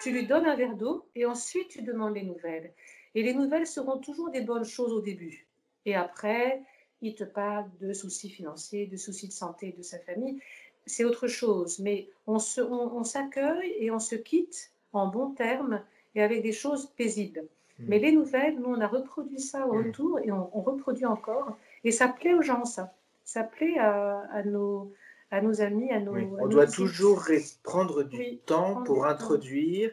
tu 0.00 0.10
lui 0.10 0.26
donnes 0.26 0.46
un 0.46 0.56
verre 0.56 0.76
d'eau 0.76 1.06
et 1.14 1.26
ensuite 1.26 1.68
tu 1.68 1.82
demandes 1.82 2.14
les 2.14 2.22
nouvelles. 2.22 2.72
Et 3.14 3.22
les 3.22 3.34
nouvelles 3.34 3.66
seront 3.66 3.98
toujours 3.98 4.30
des 4.30 4.42
bonnes 4.42 4.64
choses 4.64 4.92
au 4.92 5.00
début. 5.00 5.46
Et 5.84 5.94
après, 5.94 6.62
il 7.02 7.14
te 7.14 7.24
parle 7.24 7.66
de 7.80 7.92
soucis 7.92 8.28
financiers, 8.28 8.86
de 8.86 8.96
soucis 8.96 9.28
de 9.28 9.32
santé 9.32 9.74
de 9.76 9.82
sa 9.82 9.98
famille. 9.98 10.40
C'est 10.84 11.04
autre 11.04 11.26
chose. 11.26 11.78
Mais 11.78 12.08
on, 12.26 12.38
s'accueille 12.38 13.74
et 13.78 13.90
on 13.90 13.98
se 13.98 14.14
quitte 14.14 14.70
en 14.92 15.08
bons 15.08 15.30
termes 15.30 15.82
et 16.14 16.22
avec 16.22 16.42
des 16.42 16.52
choses 16.52 16.86
paisibles. 16.96 17.46
Hmm. 17.78 17.84
Mais 17.88 17.98
les 17.98 18.12
nouvelles, 18.12 18.58
nous, 18.58 18.68
on 18.68 18.80
a 18.80 18.86
reproduit 18.86 19.40
ça 19.40 19.66
au 19.66 19.74
hmm. 19.74 19.86
retour 19.86 20.18
et 20.20 20.30
on, 20.30 20.60
reproduit 20.60 21.06
encore. 21.06 21.56
Et 21.84 21.90
ça 21.92 22.08
plaît 22.08 22.34
aux 22.34 22.42
gens, 22.42 22.64
ça. 22.64 22.92
Ça 23.24 23.42
plaît 23.42 23.78
à 23.78 24.42
nos, 24.44 24.92
à 25.30 25.40
nos 25.40 25.60
amis, 25.60 25.90
à 25.90 26.00
nos. 26.00 26.14
on 26.14 26.46
doit 26.46 26.66
toujours 26.66 27.24
prendre 27.62 28.02
du 28.04 28.38
temps 28.38 28.82
pour 28.84 29.06
introduire, 29.06 29.92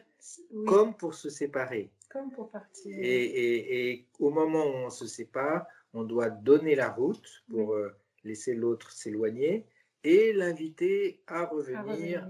comme 0.66 0.94
pour 0.94 1.14
se 1.14 1.28
séparer. 1.28 1.90
Comme 2.10 2.30
pour 2.30 2.50
partir. 2.50 2.96
Et, 3.00 4.06
au 4.20 4.30
moment 4.30 4.64
où 4.64 4.86
on 4.86 4.90
se 4.90 5.06
sépare, 5.06 5.66
on 5.92 6.04
doit 6.04 6.30
donner 6.30 6.74
la 6.74 6.90
route 6.90 7.44
pour 7.48 7.74
euh, 7.74 7.90
laisser 8.24 8.54
l'autre 8.54 8.92
s'éloigner 8.92 9.66
et 10.04 10.32
l'inviter 10.32 11.22
à 11.26 11.46
revenir, 11.46 12.28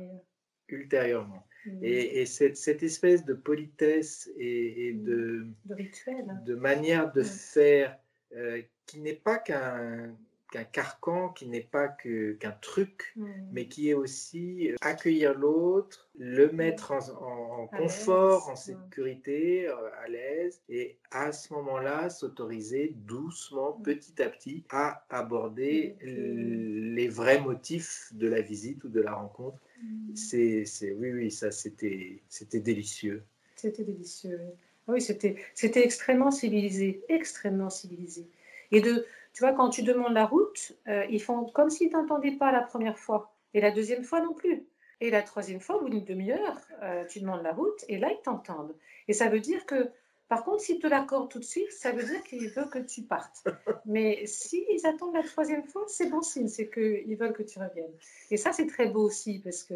ultérieurement. 0.68 1.46
Et, 1.82 2.26
cette, 2.26 2.82
espèce 2.82 3.24
de 3.24 3.34
politesse 3.34 4.30
et, 4.36 4.92
de, 4.94 5.46
de, 5.64 5.74
rituel. 5.74 6.40
de 6.44 6.54
manière 6.54 7.12
de 7.12 7.22
faire 7.22 7.98
euh, 8.36 8.62
qui 8.86 9.00
n'est 9.00 9.14
pas 9.14 9.38
qu'un 9.38 10.14
qu'un 10.54 10.62
carcan 10.62 11.30
qui 11.30 11.48
n'est 11.48 11.68
pas 11.68 11.88
qu'un 11.88 12.52
truc, 12.60 13.12
hmm. 13.16 13.26
mais 13.50 13.66
qui 13.66 13.90
est 13.90 13.94
aussi 13.94 14.70
euh, 14.70 14.76
accueillir 14.82 15.36
l'autre, 15.36 16.08
le 16.16 16.52
mettre 16.52 16.92
en, 16.92 17.66
confort, 17.66 18.48
en 18.48 18.54
sécurité, 18.54 19.66
euh, 19.66 19.74
à 20.04 20.08
l'aise, 20.08 20.62
et 20.68 20.96
à 21.10 21.32
ce 21.32 21.52
moment-là, 21.54 22.08
s'autoriser 22.08 22.94
doucement, 22.94 23.76
hmm. 23.76 23.82
petit 23.82 24.22
à 24.22 24.28
petit, 24.28 24.62
à 24.70 25.04
aborder 25.10 25.96
les 26.02 27.08
vrais 27.08 27.40
motifs 27.40 28.12
de 28.12 28.28
la 28.28 28.40
visite 28.40 28.84
ou 28.84 28.88
de 28.88 29.00
la 29.00 29.14
rencontre. 29.14 29.58
Hmm. 29.82 30.14
C'est, 30.14 30.92
oui, 30.92 31.12
oui, 31.12 31.30
ça, 31.32 31.50
c'était, 31.50 32.22
c'était 32.28 32.60
délicieux. 32.60 33.24
C'était 33.56 33.82
délicieux. 33.82 34.38
Oui, 34.86 35.00
c'était, 35.00 35.34
c'était 35.54 35.82
extrêmement 35.82 36.30
civilisé, 36.30 37.02
extrêmement 37.08 37.70
civilisé. 37.70 38.28
Et 38.70 38.80
de, 38.80 39.04
tu 39.34 39.42
vois, 39.42 39.52
quand 39.52 39.68
tu 39.68 39.82
demandes 39.82 40.14
la 40.14 40.26
route, 40.26 40.72
euh, 40.86 41.04
ils 41.10 41.20
font 41.20 41.44
comme 41.46 41.68
s'ils 41.68 41.88
ne 41.88 41.92
t'entendaient 41.92 42.36
pas 42.36 42.52
la 42.52 42.62
première 42.62 42.98
fois. 42.98 43.34
Et 43.52 43.60
la 43.60 43.72
deuxième 43.72 44.04
fois 44.04 44.20
non 44.20 44.32
plus. 44.32 44.64
Et 45.00 45.10
la 45.10 45.22
troisième 45.22 45.60
fois, 45.60 45.76
au 45.76 45.80
bout 45.82 45.88
d'une 45.88 46.04
demi-heure, 46.04 46.56
euh, 46.82 47.04
tu 47.06 47.20
demandes 47.20 47.42
la 47.42 47.52
route 47.52 47.84
et 47.88 47.98
là, 47.98 48.10
ils 48.12 48.22
t'entendent. 48.22 48.76
Et 49.08 49.12
ça 49.12 49.28
veut 49.28 49.40
dire 49.40 49.66
que, 49.66 49.90
par 50.28 50.44
contre, 50.44 50.60
s'ils 50.62 50.78
te 50.78 50.86
l'accordent 50.86 51.28
tout 51.28 51.40
de 51.40 51.44
suite, 51.44 51.70
ça 51.72 51.90
veut 51.90 52.04
dire 52.04 52.22
qu'ils 52.22 52.48
veulent 52.48 52.70
que 52.70 52.78
tu 52.78 53.02
partes. 53.02 53.44
Mais 53.86 54.24
s'ils 54.24 54.86
attendent 54.86 55.14
la 55.14 55.24
troisième 55.24 55.64
fois, 55.64 55.84
c'est 55.88 56.08
bon 56.08 56.22
signe, 56.22 56.48
c'est 56.48 56.70
qu'ils 56.70 57.16
veulent 57.16 57.32
que 57.32 57.42
tu 57.42 57.58
reviennes. 57.58 57.92
Et 58.30 58.36
ça, 58.36 58.52
c'est 58.52 58.66
très 58.66 58.86
beau 58.86 59.02
aussi 59.02 59.40
parce 59.40 59.64
que, 59.64 59.74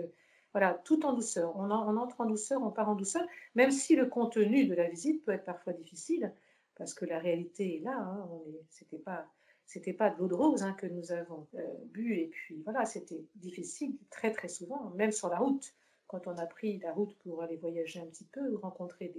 voilà, 0.53 0.81
tout 0.85 1.05
en 1.05 1.15
douceur. 1.15 1.53
On, 1.57 1.69
on 1.69 1.97
entre 1.97 2.21
en 2.21 2.27
douceur, 2.27 2.63
on 2.63 2.71
part 2.71 2.89
en 2.89 2.95
douceur, 2.95 3.27
même 3.57 3.73
si 3.73 3.97
le 3.97 4.07
contenu 4.07 4.67
de 4.67 4.75
la 4.75 4.89
visite 4.89 5.25
peut 5.25 5.33
être 5.33 5.45
parfois 5.45 5.73
difficile 5.73 6.33
parce 6.77 6.95
que 6.95 7.05
la 7.05 7.19
réalité 7.19 7.77
est 7.77 7.81
là. 7.81 7.99
Hein, 7.99 8.29
C'était 8.71 8.99
pas 8.99 9.27
c'était 9.69 9.93
pas 9.93 10.09
de 10.09 10.19
l'eau 10.19 10.29
de 10.29 10.35
rose 10.35 10.63
hein, 10.63 10.73
que 10.73 10.87
nous 10.87 11.13
avons 11.13 11.47
euh, 11.55 11.61
bu 11.93 12.15
et 12.15 12.29
puis 12.29 12.63
voilà, 12.65 12.87
c'était 12.87 13.23
difficile 13.37 13.95
très 14.11 14.33
très 14.33 14.49
souvent, 14.49 14.91
même 14.97 15.13
sur 15.13 15.29
la 15.29 15.39
route. 15.39 15.75
Quand 16.07 16.27
on 16.27 16.39
a 16.39 16.47
pris 16.47 16.79
la 16.79 16.91
route 16.91 17.15
pour 17.19 17.43
aller 17.43 17.57
voyager 17.57 18.01
un 18.01 18.07
petit 18.07 18.25
peu 18.25 18.41
ou 18.51 18.59
rencontrer 18.59 19.13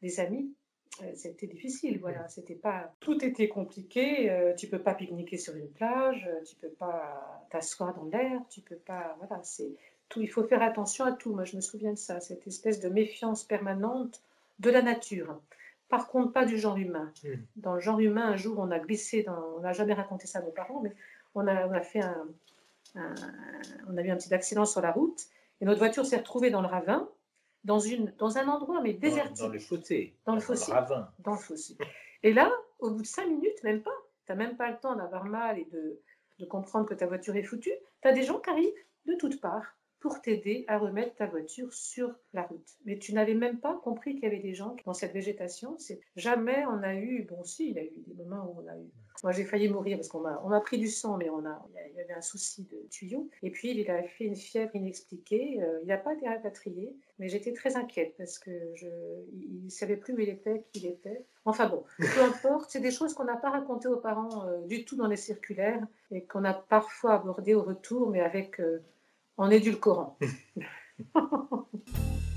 des, 0.00 0.20
amis, 0.20 0.54
euh, 1.02 1.10
c'était 1.16 1.48
difficile. 1.48 1.98
Voilà, 1.98 2.28
c'était 2.28 2.54
pas 2.54 2.94
tout 3.00 3.24
était 3.24 3.48
compliqué. 3.48 4.30
Euh, 4.30 4.54
tu 4.54 4.68
peux 4.68 4.78
pas 4.78 4.94
pique-niquer 4.94 5.36
sur 5.36 5.56
une 5.56 5.68
plage, 5.68 6.30
tu 6.46 6.54
peux 6.54 6.70
pas 6.70 7.44
t'asseoir 7.50 7.92
dans 7.92 8.04
l'air, 8.04 8.40
tu 8.50 8.60
peux 8.60 8.76
pas. 8.76 9.16
Voilà, 9.18 9.42
c'est 9.42 9.72
tout. 10.08 10.22
Il 10.22 10.30
faut 10.30 10.44
faire 10.44 10.62
attention 10.62 11.06
à 11.06 11.12
tout. 11.12 11.34
Moi, 11.34 11.44
je 11.44 11.56
me 11.56 11.60
souviens 11.60 11.92
de 11.92 11.98
ça, 11.98 12.20
cette 12.20 12.46
espèce 12.46 12.78
de 12.78 12.88
méfiance 12.88 13.42
permanente 13.42 14.22
de 14.60 14.70
la 14.70 14.80
nature. 14.80 15.40
Par 15.88 16.08
contre, 16.08 16.32
pas 16.32 16.44
du 16.44 16.58
genre 16.58 16.76
humain. 16.76 17.12
Hmm. 17.24 17.34
Dans 17.56 17.74
le 17.74 17.80
genre 17.80 17.98
humain, 18.00 18.26
un 18.26 18.36
jour, 18.36 18.58
on 18.58 18.70
a 18.70 18.78
glissé 18.78 19.22
dans. 19.22 19.56
On 19.56 19.60
n'a 19.60 19.72
jamais 19.72 19.94
raconté 19.94 20.26
ça 20.26 20.40
à 20.40 20.42
nos 20.42 20.50
parents, 20.50 20.80
mais 20.82 20.94
on 21.34 21.46
a, 21.46 21.66
on 21.66 21.72
a 21.72 21.80
fait 21.80 22.00
un, 22.00 22.26
On 23.88 23.96
a 23.96 24.02
eu 24.02 24.10
un 24.10 24.16
petit 24.16 24.32
accident 24.34 24.64
sur 24.64 24.80
la 24.80 24.92
route 24.92 25.26
et 25.60 25.64
notre 25.64 25.78
voiture 25.78 26.06
s'est 26.06 26.18
retrouvée 26.18 26.50
dans 26.50 26.60
le 26.60 26.68
ravin, 26.68 27.08
dans, 27.64 27.78
une, 27.78 28.12
dans 28.18 28.38
un 28.38 28.48
endroit, 28.48 28.80
mais 28.82 28.92
désertique. 28.92 29.38
Dans, 29.38 29.48
le 29.48 29.58
fossé. 29.58 30.14
Dans 30.26 30.34
le 30.34 30.40
fossé. 30.40 30.72
ravin. 30.72 31.10
Dans 31.20 31.32
le 31.32 31.38
fossé. 31.38 31.76
Et 32.22 32.32
là, 32.32 32.52
au 32.78 32.90
bout 32.90 33.02
de 33.02 33.06
cinq 33.06 33.26
minutes, 33.26 33.62
même 33.64 33.82
pas, 33.82 33.94
tu 34.26 34.32
n'as 34.32 34.36
même 34.36 34.56
pas 34.56 34.70
le 34.70 34.78
temps 34.78 34.94
d'avoir 34.94 35.24
mal 35.24 35.58
et 35.58 35.66
de, 35.72 36.00
de 36.38 36.44
comprendre 36.44 36.86
que 36.86 36.94
ta 36.94 37.06
voiture 37.06 37.36
est 37.36 37.42
foutue, 37.42 37.72
tu 38.02 38.08
as 38.08 38.12
des 38.12 38.22
gens 38.22 38.38
qui 38.38 38.50
arrivent 38.50 38.72
de 39.06 39.14
toutes 39.14 39.40
parts 39.40 39.74
pour 40.00 40.20
t'aider 40.20 40.64
à 40.68 40.78
remettre 40.78 41.16
ta 41.16 41.26
voiture 41.26 41.72
sur 41.72 42.14
la 42.32 42.42
route. 42.42 42.68
Mais 42.84 42.98
tu 42.98 43.12
n'avais 43.12 43.34
même 43.34 43.58
pas 43.58 43.80
compris 43.82 44.14
qu'il 44.14 44.24
y 44.24 44.26
avait 44.26 44.38
des 44.38 44.54
gens 44.54 44.76
dans 44.84 44.94
cette 44.94 45.12
végétation. 45.12 45.76
C'est 45.78 46.00
jamais 46.16 46.64
on 46.66 46.82
a 46.82 46.94
eu, 46.94 47.26
bon 47.28 47.42
si, 47.44 47.70
il 47.70 47.74
y 47.74 47.78
a 47.78 47.84
eu 47.84 47.92
des 48.06 48.14
moments 48.14 48.44
où 48.46 48.62
on 48.62 48.68
a 48.68 48.76
eu 48.76 48.86
Moi, 49.24 49.32
j'ai 49.32 49.44
failli 49.44 49.68
mourir 49.68 49.98
parce 49.98 50.08
qu'on 50.08 50.20
m'a, 50.20 50.40
on 50.44 50.48
m'a 50.48 50.60
pris 50.60 50.78
du 50.78 50.88
sang, 50.88 51.16
mais 51.16 51.28
on 51.30 51.44
a, 51.44 51.66
il 51.90 51.96
y 51.96 52.00
avait 52.00 52.14
un 52.14 52.20
souci 52.20 52.62
de 52.64 52.86
tuyau. 52.90 53.28
Et 53.42 53.50
puis, 53.50 53.70
il 53.70 53.90
a 53.90 54.02
fait 54.04 54.24
une 54.24 54.36
fièvre 54.36 54.74
inexpliquée. 54.76 55.60
Euh, 55.60 55.80
il 55.82 55.88
n'a 55.88 55.98
pas 55.98 56.14
été 56.14 56.28
rapatrié, 56.28 56.96
mais 57.18 57.28
j'étais 57.28 57.52
très 57.52 57.76
inquiète 57.76 58.14
parce 58.16 58.38
que 58.38 58.50
je, 58.74 58.86
il 59.32 59.64
ne 59.64 59.70
savait 59.70 59.96
plus 59.96 60.14
où 60.14 60.20
il 60.20 60.28
était, 60.28 60.62
qui 60.72 60.80
il 60.80 60.86
était. 60.86 61.24
Enfin 61.44 61.68
bon, 61.68 61.82
peu 61.98 62.22
importe, 62.22 62.70
c'est 62.70 62.80
des 62.80 62.90
choses 62.92 63.14
qu'on 63.14 63.24
n'a 63.24 63.36
pas 63.36 63.50
racontées 63.50 63.88
aux 63.88 63.96
parents 63.96 64.46
euh, 64.46 64.60
du 64.66 64.84
tout 64.84 64.96
dans 64.96 65.08
les 65.08 65.16
circulaires 65.16 65.84
et 66.12 66.24
qu'on 66.24 66.44
a 66.44 66.54
parfois 66.54 67.14
abordées 67.14 67.54
au 67.54 67.62
retour, 67.62 68.10
mais 68.10 68.20
avec 68.20 68.60
en 69.38 69.50
édulcorant. 69.50 70.18